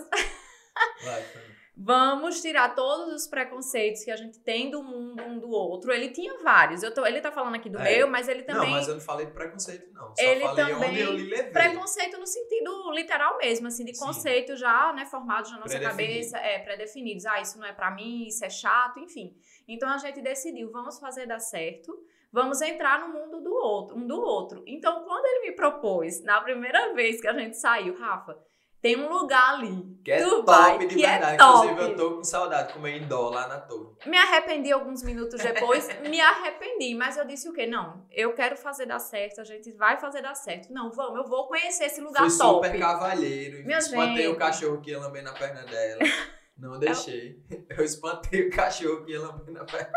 Vai, 1.04 1.22
Fran. 1.22 1.54
Vamos 1.76 2.40
tirar 2.40 2.74
todos 2.74 3.12
os 3.14 3.26
preconceitos 3.26 4.04
que 4.04 4.10
a 4.10 4.16
gente 4.16 4.38
tem 4.40 4.70
do 4.70 4.82
mundo 4.82 5.22
um 5.24 5.38
do 5.38 5.50
outro. 5.50 5.92
Ele 5.92 6.10
tinha 6.10 6.38
vários. 6.42 6.80
Tô, 6.94 7.04
ele 7.04 7.20
tá 7.20 7.32
falando 7.32 7.56
aqui 7.56 7.68
do 7.68 7.78
É. 7.78 7.96
meu, 7.98 8.08
mas 8.08 8.28
ele 8.28 8.42
também. 8.42 8.70
Não, 8.70 8.76
mas 8.76 8.88
eu 8.88 8.94
não 8.94 9.00
falei 9.00 9.26
de 9.26 9.32
preconceito, 9.32 9.92
não. 9.92 10.14
Só 10.14 10.22
Ele 10.22 10.48
também- 10.54 10.96
eu 10.98 11.12
lhe 11.12 11.24
levei. 11.28 11.50
Preconceito 11.50 12.18
no 12.18 12.26
sentido 12.26 12.90
literal 12.92 13.36
mesmo, 13.38 13.66
assim, 13.66 13.84
de 13.84 13.94
Sim. 13.94 14.04
conceito 14.04 14.56
já, 14.56 14.92
né, 14.92 15.04
formados 15.06 15.50
na 15.50 15.58
nossa 15.60 15.78
cabeça, 15.80 16.38
é, 16.38 16.58
pré-definidos. 16.60 17.26
Ah, 17.26 17.40
isso 17.40 17.58
não 17.58 17.66
é 17.66 17.72
pra 17.72 17.90
mim, 17.90 18.26
isso 18.26 18.44
é 18.44 18.50
chato, 18.50 19.00
enfim. 19.00 19.34
Então 19.66 19.88
a 19.88 19.98
gente 19.98 20.20
decidiu, 20.22 20.70
vamos 20.70 20.98
fazer 20.98 21.26
dar 21.26 21.40
certo, 21.40 21.92
vamos 22.32 22.60
entrar 22.60 23.00
no 23.00 23.12
mundo 23.12 23.40
do 23.40 23.52
outro, 23.54 23.96
um 23.96 24.06
do 24.06 24.20
outro. 24.20 24.62
Então, 24.66 25.02
quando 25.04 25.24
ele 25.26 25.50
me 25.50 25.56
propôs, 25.56 26.22
na 26.22 26.40
primeira 26.40 26.92
vez 26.94 27.20
que 27.20 27.26
a 27.28 27.32
gente 27.32 27.56
saiu, 27.56 27.96
Rafa, 27.98 28.36
Tem 28.84 28.98
um 28.98 29.08
lugar 29.08 29.54
ali. 29.54 29.98
Que 30.04 30.12
é 30.12 30.20
top 30.22 30.86
de 30.86 30.94
que 30.94 31.06
é 31.06 31.12
verdade. 31.12 31.38
top. 31.38 31.68
Inclusive, 31.68 31.92
eu 31.92 31.96
tô 31.96 32.16
com 32.16 32.24
saudade 32.24 32.68
de 32.68 32.74
comer 32.74 33.00
indó 33.00 33.30
lá 33.30 33.48
na 33.48 33.58
torre. 33.58 33.94
Me 34.04 34.18
arrependi 34.18 34.70
alguns 34.70 35.02
minutos 35.02 35.42
depois, 35.42 35.88
me 36.06 36.20
arrependi, 36.20 36.94
mas 36.94 37.16
eu 37.16 37.24
disse 37.24 37.48
o 37.48 37.54
quê? 37.54 37.64
Não, 37.64 38.04
eu 38.10 38.34
quero 38.34 38.58
fazer 38.58 38.84
dar 38.84 38.98
certo, 38.98 39.40
a 39.40 39.44
gente 39.44 39.72
vai 39.72 39.96
fazer 39.96 40.20
dar 40.20 40.34
certo. 40.34 40.70
Não, 40.70 40.90
vamos, 40.90 41.16
eu 41.16 41.24
vou 41.26 41.46
conhecer 41.48 41.84
esse 41.84 42.02
lugar 42.02 42.28
Fui 42.28 42.38
top. 42.38 42.66
super 42.66 42.78
cavalheiro. 42.78 43.64
Minha 43.64 43.78
espantei 43.78 44.28
o 44.28 44.36
cachorro 44.36 44.82
que 44.82 44.90
ia 44.90 45.00
lamber 45.00 45.22
na 45.22 45.32
perna 45.32 45.62
dela. 45.62 46.02
Não 46.56 46.78
deixei. 46.78 47.42
Eu 47.68 47.84
espantei 47.84 48.48
o 48.48 48.50
cachorro 48.50 49.04
que 49.04 49.12
ia 49.12 49.20
lamber 49.20 49.52
na 49.52 49.64
perna. 49.64 49.92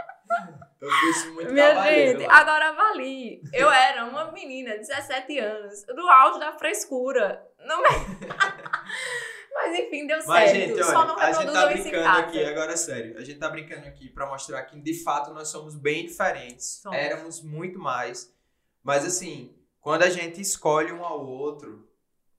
Eu 0.79 0.91
fui 0.91 1.31
muito 1.31 1.53
Minha 1.53 1.83
gente, 1.83 2.25
lá. 2.25 2.39
agora 2.39 2.69
avalie. 2.69 3.41
Eu 3.53 3.69
era 3.71 4.05
uma 4.05 4.31
menina 4.31 4.73
de 4.73 4.87
17 4.87 5.39
anos, 5.39 5.83
do 5.85 6.07
auge 6.07 6.39
da 6.39 6.53
frescura. 6.57 7.47
Não 7.65 7.81
me... 7.81 7.87
Mas 9.53 9.79
enfim, 9.79 10.05
deu 10.05 10.19
Mas, 10.27 10.51
certo. 10.51 10.67
gente, 10.67 10.83
Só 10.83 10.99
olha, 10.99 11.07
não 11.07 11.17
a 11.17 11.31
gente 11.31 11.51
tá 11.51 11.65
brincando 11.65 12.17
aqui, 12.19 12.45
agora 12.45 12.73
é 12.73 12.77
sério. 12.77 13.17
A 13.17 13.23
gente 13.23 13.39
tá 13.39 13.49
brincando 13.49 13.87
aqui 13.87 14.07
pra 14.09 14.27
mostrar 14.27 14.61
que, 14.63 14.79
de 14.79 15.03
fato, 15.03 15.33
nós 15.33 15.47
somos 15.47 15.75
bem 15.75 16.05
diferentes. 16.05 16.79
Somos. 16.83 16.97
Éramos 16.97 17.41
muito 17.41 17.79
mais. 17.79 18.31
Mas, 18.83 19.03
assim, 19.03 19.55
quando 19.81 20.03
a 20.03 20.09
gente 20.09 20.39
escolhe 20.39 20.91
um 20.91 21.03
ao 21.03 21.25
outro, 21.25 21.89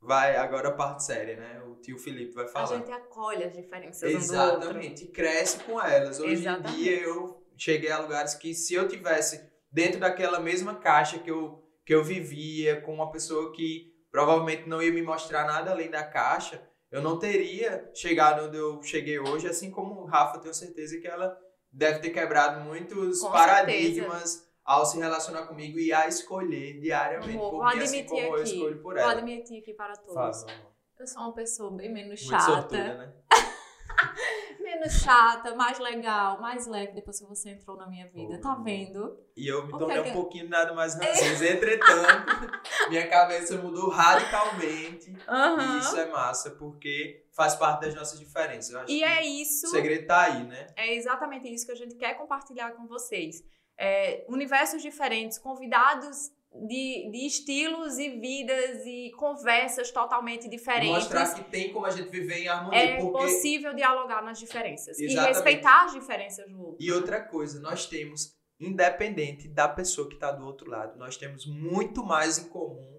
vai 0.00 0.36
agora 0.36 0.68
a 0.68 0.72
parte 0.72 1.02
séria, 1.02 1.36
né? 1.36 1.60
O 1.78 1.80
tio 1.80 1.98
Felipe 1.98 2.34
vai 2.34 2.44
A 2.44 2.48
falar. 2.48 2.66
gente 2.66 2.90
acolhe 2.90 3.44
as 3.44 3.52
diferenças 3.52 4.02
um. 4.12 4.16
Exatamente, 4.16 5.04
e 5.04 5.08
cresce 5.08 5.60
com 5.64 5.80
elas. 5.80 6.18
Hoje 6.18 6.32
Exatamente. 6.32 6.72
em 6.72 6.82
dia 6.82 7.00
eu 7.02 7.42
cheguei 7.56 7.90
a 7.90 8.00
lugares 8.00 8.34
que 8.34 8.52
se 8.52 8.74
eu 8.74 8.88
tivesse 8.88 9.40
dentro 9.70 10.00
daquela 10.00 10.40
mesma 10.40 10.74
caixa 10.74 11.18
que 11.18 11.30
eu, 11.30 11.62
que 11.86 11.94
eu 11.94 12.02
vivia, 12.02 12.80
com 12.80 12.92
uma 12.92 13.10
pessoa 13.12 13.52
que 13.52 13.92
provavelmente 14.10 14.68
não 14.68 14.82
ia 14.82 14.92
me 14.92 15.02
mostrar 15.02 15.46
nada 15.46 15.70
além 15.70 15.90
da 15.90 16.02
caixa, 16.02 16.60
eu 16.90 17.00
não 17.00 17.18
teria 17.18 17.88
chegado 17.94 18.46
onde 18.46 18.56
eu 18.56 18.82
cheguei 18.82 19.18
hoje, 19.18 19.46
assim 19.46 19.70
como 19.70 20.00
o 20.00 20.04
Rafa, 20.06 20.38
tenho 20.40 20.54
certeza 20.54 20.98
que 20.98 21.06
ela 21.06 21.38
deve 21.70 22.00
ter 22.00 22.10
quebrado 22.10 22.60
muitos 22.64 23.20
Com 23.20 23.30
paradigmas 23.30 24.48
ao 24.64 24.84
se 24.84 24.98
relacionar 24.98 25.46
comigo 25.46 25.78
e 25.78 25.92
a 25.92 26.08
escolher 26.08 26.80
diariamente. 26.80 27.36
Vou 27.36 27.50
porque 27.60 27.78
assim 27.78 28.00
admitir 28.00 28.24
eu 28.24 28.34
aqui, 28.34 28.42
escolho 28.54 28.76
por 28.82 28.94
Vou 28.94 29.02
ela. 29.02 29.12
admitir 29.12 29.60
aqui 29.60 29.74
para 29.74 29.94
todos. 29.96 30.42
Amor. 30.44 30.77
Eu 30.98 31.06
sou 31.06 31.22
uma 31.22 31.32
pessoa 31.32 31.70
bem 31.70 31.92
menos 31.92 32.20
Muito 32.20 32.30
chata. 32.30 32.44
sortuda, 32.44 32.94
né? 32.94 33.12
Menos 34.60 34.92
chata, 35.00 35.54
mais 35.54 35.78
legal, 35.78 36.40
mais 36.40 36.66
leve 36.66 36.92
depois 36.92 37.18
que 37.18 37.24
você 37.26 37.50
entrou 37.50 37.76
na 37.76 37.86
minha 37.86 38.06
vida. 38.08 38.34
Pô, 38.36 38.40
tá 38.42 38.54
vendo? 38.56 39.18
E 39.34 39.48
eu 39.48 39.62
me 39.66 39.70
O 39.70 39.72
que 39.72 39.78
tornei 39.78 39.96
é 39.96 40.02
um 40.02 40.12
pouquinho 40.12 40.48
nada 40.48 40.74
mais 40.74 40.94
ranzinza. 40.94 41.46
Entretanto, 41.48 42.26
minha 42.90 43.08
cabeça 43.08 43.56
mudou 43.56 43.88
radicalmente. 43.88 45.10
E 45.10 45.16
Aham. 45.26 45.78
isso 45.78 45.96
é 45.98 46.06
massa, 46.06 46.50
porque 46.50 47.24
faz 47.32 47.54
parte 47.54 47.80
das 47.86 47.94
nossas 47.94 48.18
diferenças. 48.18 48.70
Eu 48.72 48.80
acho 48.80 48.92
E 48.92 49.02
é 49.02 49.24
isso. 49.24 49.66
o 49.66 49.70
segredo 49.70 50.06
tá 50.06 50.22
aí, 50.24 50.44
né? 50.44 50.66
É 50.76 50.94
exatamente 50.94 51.48
isso 51.52 51.64
que 51.64 51.72
a 51.72 51.76
gente 51.76 51.94
quer 51.94 52.14
compartilhar 52.14 52.72
com 52.72 52.86
vocês. 52.86 53.42
É, 53.76 54.24
universos 54.28 54.82
diferentes, 54.82 55.38
convidados 55.38 56.30
de, 56.52 57.10
de 57.10 57.26
estilos 57.26 57.98
e 57.98 58.08
vidas 58.18 58.84
e 58.84 59.10
conversas 59.16 59.90
totalmente 59.90 60.48
diferentes. 60.48 60.88
mostrar 61.04 61.34
que 61.34 61.44
tem 61.44 61.72
como 61.72 61.86
a 61.86 61.90
gente 61.90 62.08
viver 62.08 62.38
em 62.38 62.48
harmonia. 62.48 62.78
É 62.78 62.96
porque... 62.96 63.18
possível 63.18 63.74
dialogar 63.74 64.22
nas 64.22 64.38
diferenças 64.38 64.98
Exatamente. 64.98 65.30
e 65.30 65.34
respeitar 65.34 65.84
as 65.84 65.92
diferenças 65.92 66.50
do 66.50 66.58
outro. 66.60 66.76
E 66.80 66.90
outra 66.90 67.20
coisa, 67.20 67.60
nós 67.60 67.86
temos, 67.86 68.34
independente 68.58 69.48
da 69.48 69.68
pessoa 69.68 70.08
que 70.08 70.14
está 70.14 70.32
do 70.32 70.44
outro 70.44 70.70
lado, 70.70 70.98
nós 70.98 71.16
temos 71.16 71.46
muito 71.46 72.02
mais 72.04 72.38
em 72.38 72.48
comum 72.48 72.98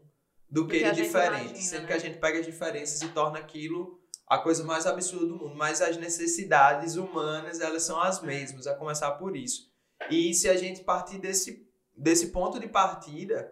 do 0.49 0.67
que, 0.67 0.79
que 0.79 0.91
de 0.91 1.03
diferente. 1.03 1.41
imagina, 1.41 1.55
sendo 1.61 1.81
né? 1.81 1.87
que 1.87 1.93
a 1.93 1.97
gente 1.99 2.17
pega 2.19 2.39
as 2.39 2.45
diferenças 2.45 3.01
e 3.01 3.09
torna 3.09 3.39
aquilo 3.39 3.99
a 4.27 4.37
coisa 4.37 4.63
mais 4.63 4.85
absurda 4.85 5.25
do 5.25 5.35
mundo. 5.37 5.55
Mas 5.55 5.81
as 5.81 5.97
necessidades 5.97 6.95
humanas, 6.95 7.59
elas 7.59 7.83
são 7.83 8.03
É. 8.03 8.07
as 8.07 8.21
mesmas, 8.21 8.67
a 8.67 8.75
começar 8.75 9.11
por 9.13 9.35
isso. 9.35 9.67
E 10.09 10.33
se 10.33 10.47
a 10.47 10.55
gente 10.55 10.83
partir 10.83 11.17
desse, 11.19 11.67
desse 11.99 12.27
ponto 12.27 12.59
de 12.59 12.67
partida, 12.67 13.51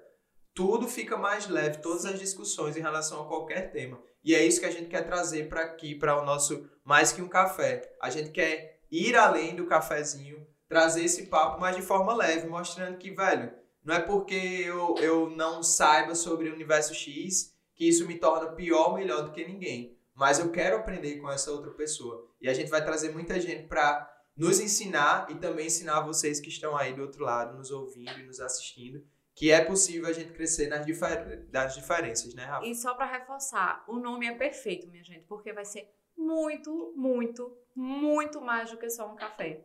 tudo 0.54 0.88
fica 0.88 1.18
mais 1.18 1.48
leve, 1.48 1.82
todas 1.82 2.06
as 2.06 2.20
discussões 2.20 2.76
em 2.76 2.82
relação 2.82 3.22
a 3.22 3.28
qualquer 3.28 3.72
tema. 3.72 4.02
E 4.24 4.34
é 4.34 4.44
isso 4.44 4.60
que 4.60 4.66
a 4.66 4.72
gente 4.72 4.90
quer 4.90 5.04
trazer 5.04 5.48
para 5.48 5.62
aqui, 5.62 5.94
para 5.94 6.20
o 6.20 6.26
nosso 6.26 6.68
Mais 6.84 7.12
Que 7.12 7.22
Um 7.22 7.30
Café. 7.30 7.82
A 8.02 8.10
gente 8.10 8.32
quer 8.32 8.80
ir 8.92 9.16
além 9.16 9.56
do 9.56 9.68
cafezinho, 9.68 10.46
trazer 10.68 11.04
esse 11.04 11.28
papo, 11.28 11.62
mas 11.62 11.76
de 11.76 11.82
forma 11.82 12.16
leve, 12.16 12.48
mostrando 12.48 12.98
que, 12.98 13.12
velho, 13.12 13.54
não 13.84 13.96
é 13.96 14.00
porque 14.00 14.36
eu, 14.66 14.96
eu 14.98 15.30
não 15.30 15.62
saiba 15.62 16.16
sobre 16.16 16.50
o 16.50 16.54
universo 16.54 16.94
X 16.94 17.56
que 17.76 17.88
isso 17.88 18.08
me 18.08 18.18
torna 18.18 18.54
pior 18.54 18.90
ou 18.90 18.96
melhor 18.96 19.24
do 19.24 19.32
que 19.32 19.46
ninguém. 19.46 19.96
Mas 20.16 20.40
eu 20.40 20.52
quero 20.52 20.78
aprender 20.78 21.20
com 21.20 21.30
essa 21.30 21.52
outra 21.52 21.72
pessoa. 21.72 22.28
E 22.42 22.50
a 22.50 22.54
gente 22.54 22.72
vai 22.72 22.84
trazer 22.84 23.12
muita 23.12 23.40
gente 23.40 23.68
para 23.68 24.12
nos 24.38 24.60
ensinar 24.60 25.28
e 25.30 25.36
também 25.36 25.68
ensinar 25.68 26.02
vocês 26.02 26.40
que 26.40 26.50
estão 26.50 26.76
aí 26.78 26.94
do 26.94 27.02
outro 27.02 27.24
lado, 27.24 27.58
nos 27.58 27.72
ouvindo 27.72 28.20
e 28.20 28.24
nos 28.24 28.40
assistindo, 28.40 29.04
que 29.34 29.52
é 29.52 29.64
possível 29.64 30.08
a 30.10 30.14
gente 30.14 30.32
crescer 30.34 30.68
nas, 30.68 30.86
difer 30.86 31.48
nas 31.52 31.76
diferenças, 31.76 32.34
né, 32.34 32.44
Rafa? 32.46 32.66
E 32.66 32.74
só 32.76 32.94
para 32.96 33.06
reforçar, 33.06 33.84
o 33.88 33.98
nome 34.00 34.26
é 34.28 34.34
perfeito, 34.36 34.88
minha 34.90 35.04
gente, 35.04 35.26
porque 35.28 35.52
vai 35.54 35.66
ser 35.66 35.90
muito, 36.18 36.94
muito, 36.96 37.56
muito 37.76 38.42
mais 38.42 38.72
do 38.72 38.78
que 38.78 38.90
só 38.90 39.12
um 39.12 39.16
café. 39.16 39.64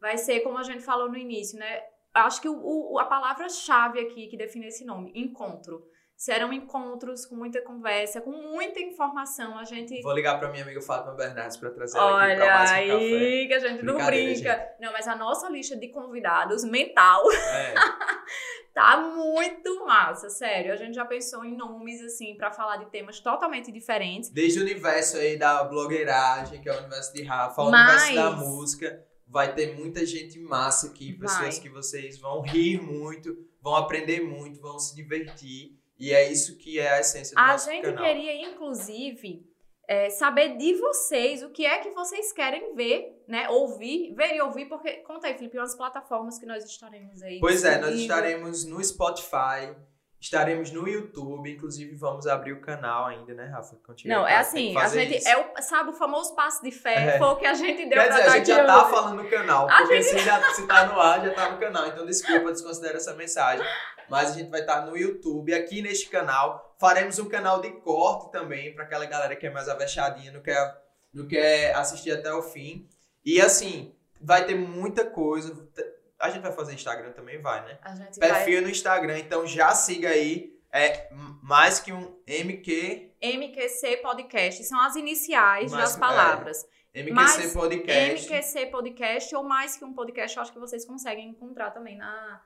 Vai 0.00 0.18
ser, 0.18 0.40
como 0.40 0.58
a 0.58 0.62
gente 0.64 0.82
falou 0.82 1.08
no 1.08 1.16
início, 1.16 1.58
né? 1.58 1.82
Acho 2.12 2.40
que 2.40 2.48
o, 2.48 2.56
o- 2.92 2.98
a 2.98 3.04
palavra-chave 3.06 3.98
aqui 4.00 4.26
que 4.28 4.36
define 4.36 4.66
esse 4.66 4.84
nome, 4.84 5.12
encontro. 5.14 5.84
Serão 6.24 6.54
encontros 6.54 7.26
com 7.26 7.36
muita 7.36 7.60
conversa, 7.60 8.18
com 8.18 8.30
muita 8.30 8.80
informação. 8.80 9.58
A 9.58 9.64
gente. 9.64 10.00
Vou 10.00 10.14
ligar 10.14 10.38
para 10.38 10.50
minha 10.50 10.62
amiga 10.62 10.80
Fátima 10.80 11.12
Bernardes 11.12 11.58
para 11.58 11.68
trazer 11.70 11.98
ela 11.98 12.24
aqui 12.24 12.36
para 12.36 12.44
Olha 12.46 12.54
mais 12.54 12.70
um 12.70 12.74
café. 12.74 12.92
aí, 12.94 13.46
que 13.46 13.52
a 13.52 13.58
gente 13.58 13.84
não 13.84 14.06
brinca. 14.06 14.68
Não, 14.80 14.90
mas 14.90 15.06
a 15.06 15.14
nossa 15.16 15.50
lista 15.50 15.76
de 15.76 15.88
convidados 15.88 16.64
mental 16.64 17.22
É. 17.52 17.74
Tá 18.72 18.96
muito 19.02 19.84
massa, 19.84 20.30
sério. 20.30 20.72
A 20.72 20.76
gente 20.76 20.94
já 20.94 21.04
pensou 21.04 21.44
em 21.44 21.54
nomes, 21.54 22.00
assim, 22.00 22.34
pra 22.38 22.50
falar 22.50 22.78
de 22.78 22.86
temas 22.90 23.20
totalmente 23.20 23.70
diferentes. 23.70 24.30
Desde 24.30 24.60
o 24.60 24.62
universo 24.62 25.18
aí 25.18 25.36
da 25.38 25.62
blogueiragem, 25.64 26.62
que 26.62 26.70
é 26.70 26.72
o 26.72 26.78
universo 26.78 27.12
de 27.12 27.22
Rafa, 27.22 27.60
ao 27.60 27.70
Mas- 27.70 28.08
universo 28.08 28.14
da 28.14 28.30
música, 28.30 29.04
vai 29.28 29.54
ter 29.54 29.76
muita 29.76 30.06
gente 30.06 30.40
massa 30.40 30.86
aqui, 30.86 31.12
pessoas 31.12 31.56
Vai. 31.56 31.62
que 31.62 31.68
vocês 31.68 32.18
vão 32.18 32.40
rir 32.40 32.80
muito, 32.80 33.36
vão 33.60 33.76
aprender 33.76 34.22
muito, 34.22 34.58
vão 34.58 34.78
se 34.78 34.96
divertir. 34.96 35.83
E 35.98 36.12
é 36.12 36.30
isso 36.30 36.56
que 36.58 36.78
é 36.78 36.94
a 36.94 37.00
essência 37.00 37.34
do 37.34 37.40
A 37.40 37.52
nosso 37.52 37.70
gente 37.70 37.84
canal. 37.84 38.04
queria, 38.04 38.48
inclusive, 38.50 39.42
é, 39.88 40.10
saber 40.10 40.56
de 40.56 40.74
vocês 40.74 41.42
o 41.42 41.50
que 41.50 41.64
é 41.64 41.78
que 41.78 41.90
vocês 41.90 42.32
querem 42.32 42.74
ver, 42.74 43.22
né? 43.28 43.48
Ouvir, 43.48 44.14
ver 44.14 44.34
e 44.34 44.40
ouvir, 44.40 44.66
porque, 44.66 44.94
conta 44.98 45.26
aí, 45.28 45.34
Felipe, 45.34 45.58
umas 45.58 45.76
plataformas 45.76 46.38
que 46.38 46.46
nós 46.46 46.64
estaremos 46.64 47.22
aí. 47.22 47.38
Pois 47.38 47.64
é, 47.64 47.78
nós 47.78 47.94
estaremos 47.94 48.64
no 48.64 48.82
Spotify, 48.82 49.74
estaremos 50.24 50.70
no 50.70 50.88
YouTube, 50.88 51.52
inclusive 51.52 51.94
vamos 51.94 52.26
abrir 52.26 52.54
o 52.54 52.60
canal 52.60 53.06
ainda, 53.06 53.34
né, 53.34 53.44
Rafa? 53.46 53.76
Tiver 53.94 54.14
Não, 54.14 54.26
é 54.26 54.30
tem 54.30 54.38
assim, 54.38 54.76
a 54.76 54.88
gente, 54.88 55.16
isso. 55.18 55.28
é 55.28 55.36
o, 55.36 55.62
sabe, 55.62 55.90
o 55.90 55.92
famoso 55.92 56.34
passo 56.34 56.62
de 56.62 56.70
fé, 56.70 57.16
É. 57.16 57.18
foi 57.18 57.26
o 57.26 57.36
que 57.36 57.46
a 57.46 57.52
gente 57.52 57.86
deu 57.86 58.00
Quer 58.00 58.08
dizer, 58.08 58.22
a 58.22 58.30
gente 58.30 58.46
já 58.46 58.64
tá 58.64 58.84
falando 58.86 59.22
no 59.22 59.28
canal, 59.28 59.68
A 59.70 59.78
porque 59.78 60.02
se, 60.02 60.18
já, 60.18 60.42
se 60.54 60.66
tá 60.66 60.86
no 60.86 60.98
ar, 60.98 61.22
já 61.22 61.34
tá 61.34 61.50
no 61.50 61.58
canal. 61.58 61.86
Então, 61.88 62.06
desculpa, 62.06 62.50
desconsidera 62.52 62.96
essa 62.96 63.12
mensagem. 63.14 63.64
Mas 64.08 64.30
a 64.30 64.34
gente 64.34 64.50
vai 64.50 64.60
estar 64.60 64.86
no 64.86 64.96
YouTube, 64.96 65.52
aqui 65.54 65.82
neste 65.82 66.08
canal. 66.08 66.74
Faremos 66.78 67.18
um 67.18 67.28
canal 67.28 67.60
de 67.60 67.70
corte 67.70 68.32
também, 68.32 68.74
para 68.74 68.84
aquela 68.84 69.04
galera 69.04 69.36
que 69.36 69.46
é 69.46 69.50
mais 69.50 69.68
avexadinha, 69.68 70.32
não 70.32 70.40
quer, 70.40 70.82
não 71.12 71.26
quer 71.26 71.74
assistir 71.74 72.12
até 72.12 72.32
o 72.32 72.42
fim. 72.42 72.88
E 73.24 73.40
assim, 73.40 73.94
vai 74.20 74.44
ter 74.46 74.54
muita 74.54 75.04
coisa. 75.04 75.54
A 76.24 76.30
gente 76.30 76.42
vai 76.42 76.52
fazer 76.52 76.72
Instagram 76.74 77.12
também, 77.12 77.40
vai, 77.40 77.64
né? 77.66 77.78
A 77.82 77.94
gente 77.94 78.18
vai... 78.18 78.28
Perfil 78.30 78.62
no 78.62 78.68
Instagram, 78.70 79.18
então 79.18 79.46
já 79.46 79.70
siga 79.74 80.08
aí. 80.08 80.52
É 80.72 81.08
mais 81.42 81.78
que 81.78 81.92
um 81.92 82.16
MQ, 82.26 83.12
MQC 83.22 83.98
Podcast, 83.98 84.64
são 84.64 84.80
as 84.80 84.96
iniciais 84.96 85.70
Mais- 85.70 85.84
das 85.90 85.96
palavras. 85.96 86.66
MQC 86.94 87.12
Mas 87.12 87.52
Podcast. 87.52 88.28
MQC 88.32 88.66
Podcast 88.66 89.36
ou 89.36 89.42
mais 89.44 89.76
que 89.76 89.84
um 89.84 89.92
podcast, 89.92 90.36
eu 90.36 90.42
acho 90.42 90.52
que 90.52 90.58
vocês 90.58 90.84
conseguem 90.84 91.28
encontrar 91.28 91.70
também 91.72 91.96
na, 91.96 92.40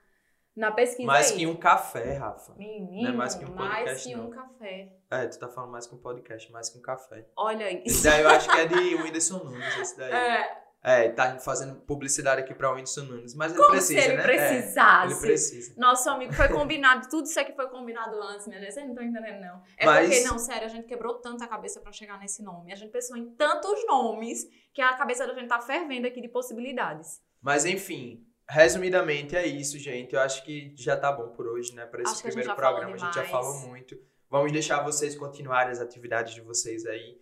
na 0.57 0.71
pesquisa 0.73 1.07
Mais 1.07 1.31
aí. 1.31 1.39
que 1.39 1.47
um 1.47 1.57
café, 1.57 2.15
Rafa. 2.19 2.55
Menino, 2.57 3.03
Não 3.05 3.11
é 3.11 3.17
mais 3.17 3.35
que 3.35 3.45
um 3.45 3.55
mais 3.55 3.77
podcast, 3.85 4.09
que 4.09 4.15
não. 4.17 4.27
um 4.27 4.31
café. 4.31 4.93
É, 5.11 5.27
tu 5.27 5.39
tá 5.39 5.49
falando 5.49 5.71
mais 5.71 5.87
que 5.87 5.95
um 5.95 5.99
podcast, 5.99 6.51
mais 6.53 6.69
que 6.69 6.79
um 6.79 6.83
café. 6.83 7.27
Olha 7.37 7.71
Esse 7.73 7.87
isso. 7.87 8.05
daí 8.05 8.23
eu 8.23 8.29
acho 8.29 8.49
que 8.51 8.57
é 8.59 8.67
de 8.67 8.75
Whindersson 9.03 9.39
Nunes, 9.45 9.77
esse 9.79 9.97
daí. 9.97 10.13
É, 10.13 10.63
É, 10.83 11.09
tá 11.09 11.39
fazendo 11.41 11.75
publicidade 11.81 12.41
aqui 12.41 12.55
pra 12.55 12.71
Whindersson 12.71 13.03
Nunes. 13.03 13.35
Mas 13.35 13.51
ele 13.51 13.61
como 13.61 13.73
precisa, 13.73 14.01
se 14.01 14.07
ele 14.07 14.17
né? 14.17 14.23
precisasse. 14.23 15.13
É, 15.13 15.17
ele 15.17 15.21
precisa. 15.21 15.75
Nosso 15.77 16.09
amigo 16.09 16.33
foi 16.33 16.49
combinado, 16.49 17.09
tudo 17.09 17.27
isso 17.27 17.39
aqui 17.41 17.53
foi 17.53 17.69
combinado 17.69 18.17
antes, 18.23 18.47
gente. 18.47 18.61
Vocês 18.61 18.87
não 18.87 18.95
estão 18.95 19.05
entendendo, 19.05 19.41
não. 19.41 19.63
É 19.77 19.85
Mas- 19.85 20.09
porque, 20.09 20.25
não, 20.25 20.39
sério, 20.39 20.65
a 20.65 20.69
gente 20.69 20.87
quebrou 20.87 21.15
tanta 21.15 21.47
cabeça 21.49 21.81
pra 21.81 21.91
chegar 21.91 22.19
nesse 22.21 22.43
nome. 22.43 22.73
A 22.73 22.77
gente 22.77 22.93
pensou 22.93 23.17
em 23.17 23.29
tantos 23.31 23.85
nomes 23.87 24.47
que 24.73 24.81
a 24.81 24.95
cabeça 24.95 25.27
da 25.27 25.35
gente 25.35 25.49
tá 25.49 25.61
fervendo 25.61 26.07
aqui 26.07 26.21
de 26.21 26.29
possibilidades. 26.29 27.21
Mas 27.43 27.65
enfim, 27.65 28.25
resumidamente 28.49 29.35
é 29.37 29.47
isso, 29.47 29.79
gente. 29.79 30.15
Eu 30.15 30.21
acho 30.21 30.45
que 30.45 30.73
já 30.77 30.97
tá 30.97 31.11
bom 31.11 31.29
por 31.31 31.47
hoje, 31.47 31.75
né? 31.75 31.87
Pra 31.87 32.03
esse 32.03 32.13
Acho 32.13 32.21
a 32.21 32.23
primeiro 32.25 32.55
falou 32.55 32.71
programa. 32.71 32.95
A 32.95 32.99
gente 32.99 33.15
já 33.15 33.25
falou 33.25 33.59
muito. 33.67 33.99
Vamos 34.31 34.53
deixar 34.53 34.83
vocês 34.83 35.17
continuarem 35.17 35.73
as 35.73 35.81
atividades 35.81 36.35
de 36.35 36.41
vocês 36.41 36.87
aí. 36.87 37.19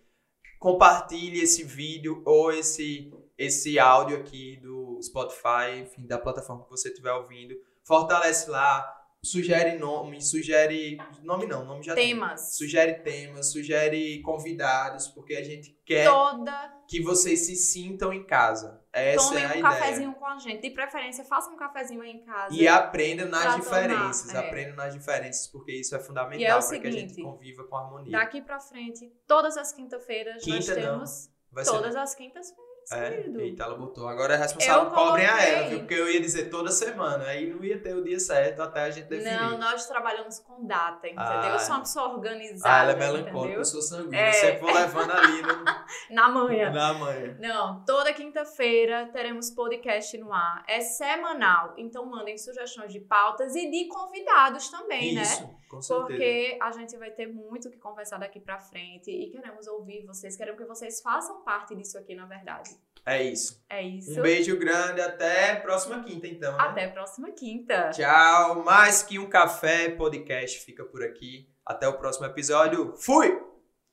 Compartilhe 0.59 1.41
esse 1.41 1.63
vídeo 1.63 2.21
ou 2.25 2.51
esse, 2.51 3.11
esse 3.37 3.77
áudio 3.77 4.17
aqui 4.17 4.57
do 4.61 4.99
Spotify, 5.01 5.79
enfim, 5.81 6.05
da 6.05 6.17
plataforma 6.17 6.63
que 6.63 6.69
você 6.71 6.89
estiver 6.89 7.11
ouvindo. 7.13 7.55
Fortalece 7.83 8.49
lá, 8.49 8.93
sugere 9.23 9.77
nome, 9.77 10.21
sugere. 10.21 10.97
Nome 11.23 11.45
não, 11.45 11.63
nome 11.65 11.83
já 11.83 11.93
tem. 11.93 12.09
Temas. 12.09 12.55
Sugere 12.57 12.95
temas, 12.95 13.51
sugere 13.51 14.21
convidados, 14.21 15.07
porque 15.09 15.35
a 15.35 15.43
gente 15.43 15.77
quer 15.85 16.09
Toda. 16.09 16.73
que 16.87 17.01
vocês 17.01 17.45
se 17.45 17.55
sintam 17.55 18.11
em 18.11 18.25
casa. 18.25 18.81
Essa 18.91 19.27
Tomem 19.29 19.43
é 19.43 19.45
a 19.45 19.49
um 19.49 19.51
ideia. 19.51 19.63
cafezinho 19.63 20.13
com 20.15 20.25
a 20.25 20.37
gente. 20.39 20.61
De 20.61 20.69
preferência, 20.71 21.23
façam 21.23 21.53
um 21.53 21.57
cafezinho 21.57 22.01
aí 22.01 22.11
em 22.11 22.23
casa. 22.25 22.53
E 22.55 22.67
aprendam 22.67 23.27
nas 23.27 23.55
diferenças. 23.55 24.27
tomar, 24.31 24.43
é. 24.43 24.47
Aprendam 24.47 24.75
nas 24.75 24.93
diferenças, 24.93 25.47
porque 25.47 25.71
isso 25.71 25.95
é 25.95 25.99
fundamental 25.99 26.39
E 26.39 26.45
é 26.45 26.49
para 26.67 26.79
que 26.79 26.87
a 26.87 26.91
gente 26.91 27.21
conviva 27.21 27.63
com 27.65 27.77
harmonia. 27.77 28.11
Daqui 28.11 28.41
pra 28.41 28.59
frente, 28.59 29.11
todas 29.27 29.55
as 29.57 29.71
quinta-feiras, 29.71 30.45
nós 30.45 30.65
Quinta 30.67 30.79
não. 30.81 30.93
temos. 30.93 31.29
Vai 31.51 31.63
ser 31.63 31.71
Todas 31.71 31.95
as 31.95 32.13
quintas-feiras, 32.15 32.66
É, 32.89 33.11
querido. 33.11 33.41
eita, 33.41 33.63
ela 33.63 33.75
botou. 33.75 34.07
Agora 34.07 34.35
é 34.35 34.37
responsável, 34.37 34.83
Eu 34.85 34.91
cobrem 34.91 35.25
a 35.25 35.41
ela, 35.43 35.67
viu? 35.69 35.79
Porque 35.79 35.93
eu 35.93 36.09
ia 36.09 36.21
dizer 36.21 36.49
toda 36.49 36.71
semana, 36.71 37.25
aí 37.25 37.47
não 37.53 37.61
ia 37.63 37.77
ter 37.79 37.93
o 37.93 38.03
dia 38.03 38.19
certo 38.19 38.61
até 38.61 38.83
a 38.83 38.89
gente 38.89 39.07
definir. 39.07 39.39
Não, 39.39 39.57
nós 39.57 39.85
trabalhamos 39.85 40.39
com 40.39 40.65
data, 40.65 41.05
entendeu? 41.07 41.23
Ah. 41.25 41.49
eu 41.53 41.59
sou 41.59 41.75
uma 41.75 41.81
pessoa 41.81 42.09
organizada. 42.13 42.73
ah, 42.73 42.83
ela 42.83 42.91
é 42.93 42.95
melancólica, 42.95 43.37
entendeu? 43.39 43.59
eu 43.59 43.65
sou 43.65 43.81
sanguíneo. 43.81 44.15
É. 44.15 44.31
Sempre 44.31 44.59
vou 44.61 44.73
levando 44.73 45.11
ali 45.11 45.41
no, 45.41 45.47
Na 46.09 46.29
manhã. 46.29 46.71
na 46.71 46.93
manhã. 46.93 47.37
Não, 47.39 47.83
toda 47.85 48.13
quinta-feira 48.13 49.09
teremos 49.11 49.51
podcast 49.51 50.17
no 50.17 50.31
ar. 50.33 50.63
É 50.67 50.81
semanal, 50.81 51.73
então 51.77 52.05
mandem 52.05 52.37
sugestões 52.37 52.91
de 52.91 52.99
pautas 52.99 53.55
e 53.55 53.69
de 53.69 53.87
convidados 53.87 54.69
também, 54.69 55.15
né? 55.15 55.21
Isso, 55.21 55.49
com 55.69 55.81
certeza. 55.81 56.07
Porque 56.07 56.57
a 56.61 56.71
gente 56.71 56.97
vai 56.97 57.11
ter 57.11 57.27
muito 57.27 57.67
o 57.67 57.71
que 57.71 57.77
conversar 57.77 58.17
daqui 58.17 58.39
pra 58.39 58.59
frente 58.59 59.11
e 59.11 59.29
queremos 59.29 59.67
ouvir 59.67 60.05
vocês, 60.05 60.35
queremos 60.35 60.59
que 60.61 60.67
vocês 60.67 61.01
façam 61.01 61.41
parte 61.43 61.75
disso 61.75 61.97
aqui, 61.97 62.15
na 62.15 62.25
verdade. 62.25 62.69
É 63.05 63.23
isso. 63.23 63.63
É 63.69 63.81
isso. 63.81 64.19
Um 64.19 64.21
beijo 64.21 64.57
grande, 64.59 64.99
até 64.99 65.55
próxima 65.55 66.03
quinta, 66.03 66.27
então. 66.27 66.51
né? 66.57 66.57
Até 66.59 66.87
próxima 66.89 67.31
quinta. 67.31 67.89
Tchau. 67.91 68.63
Mais 68.65 69.01
que 69.01 69.17
um 69.17 69.29
café 69.29 69.89
podcast 69.89 70.59
fica 70.59 70.83
por 70.83 71.01
aqui. 71.01 71.49
Até 71.65 71.87
o 71.87 71.97
próximo 71.97 72.25
episódio. 72.25 72.93
Fui! 72.97 73.41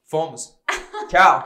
Fomos. 0.04 0.60
Tchau. 1.08 1.44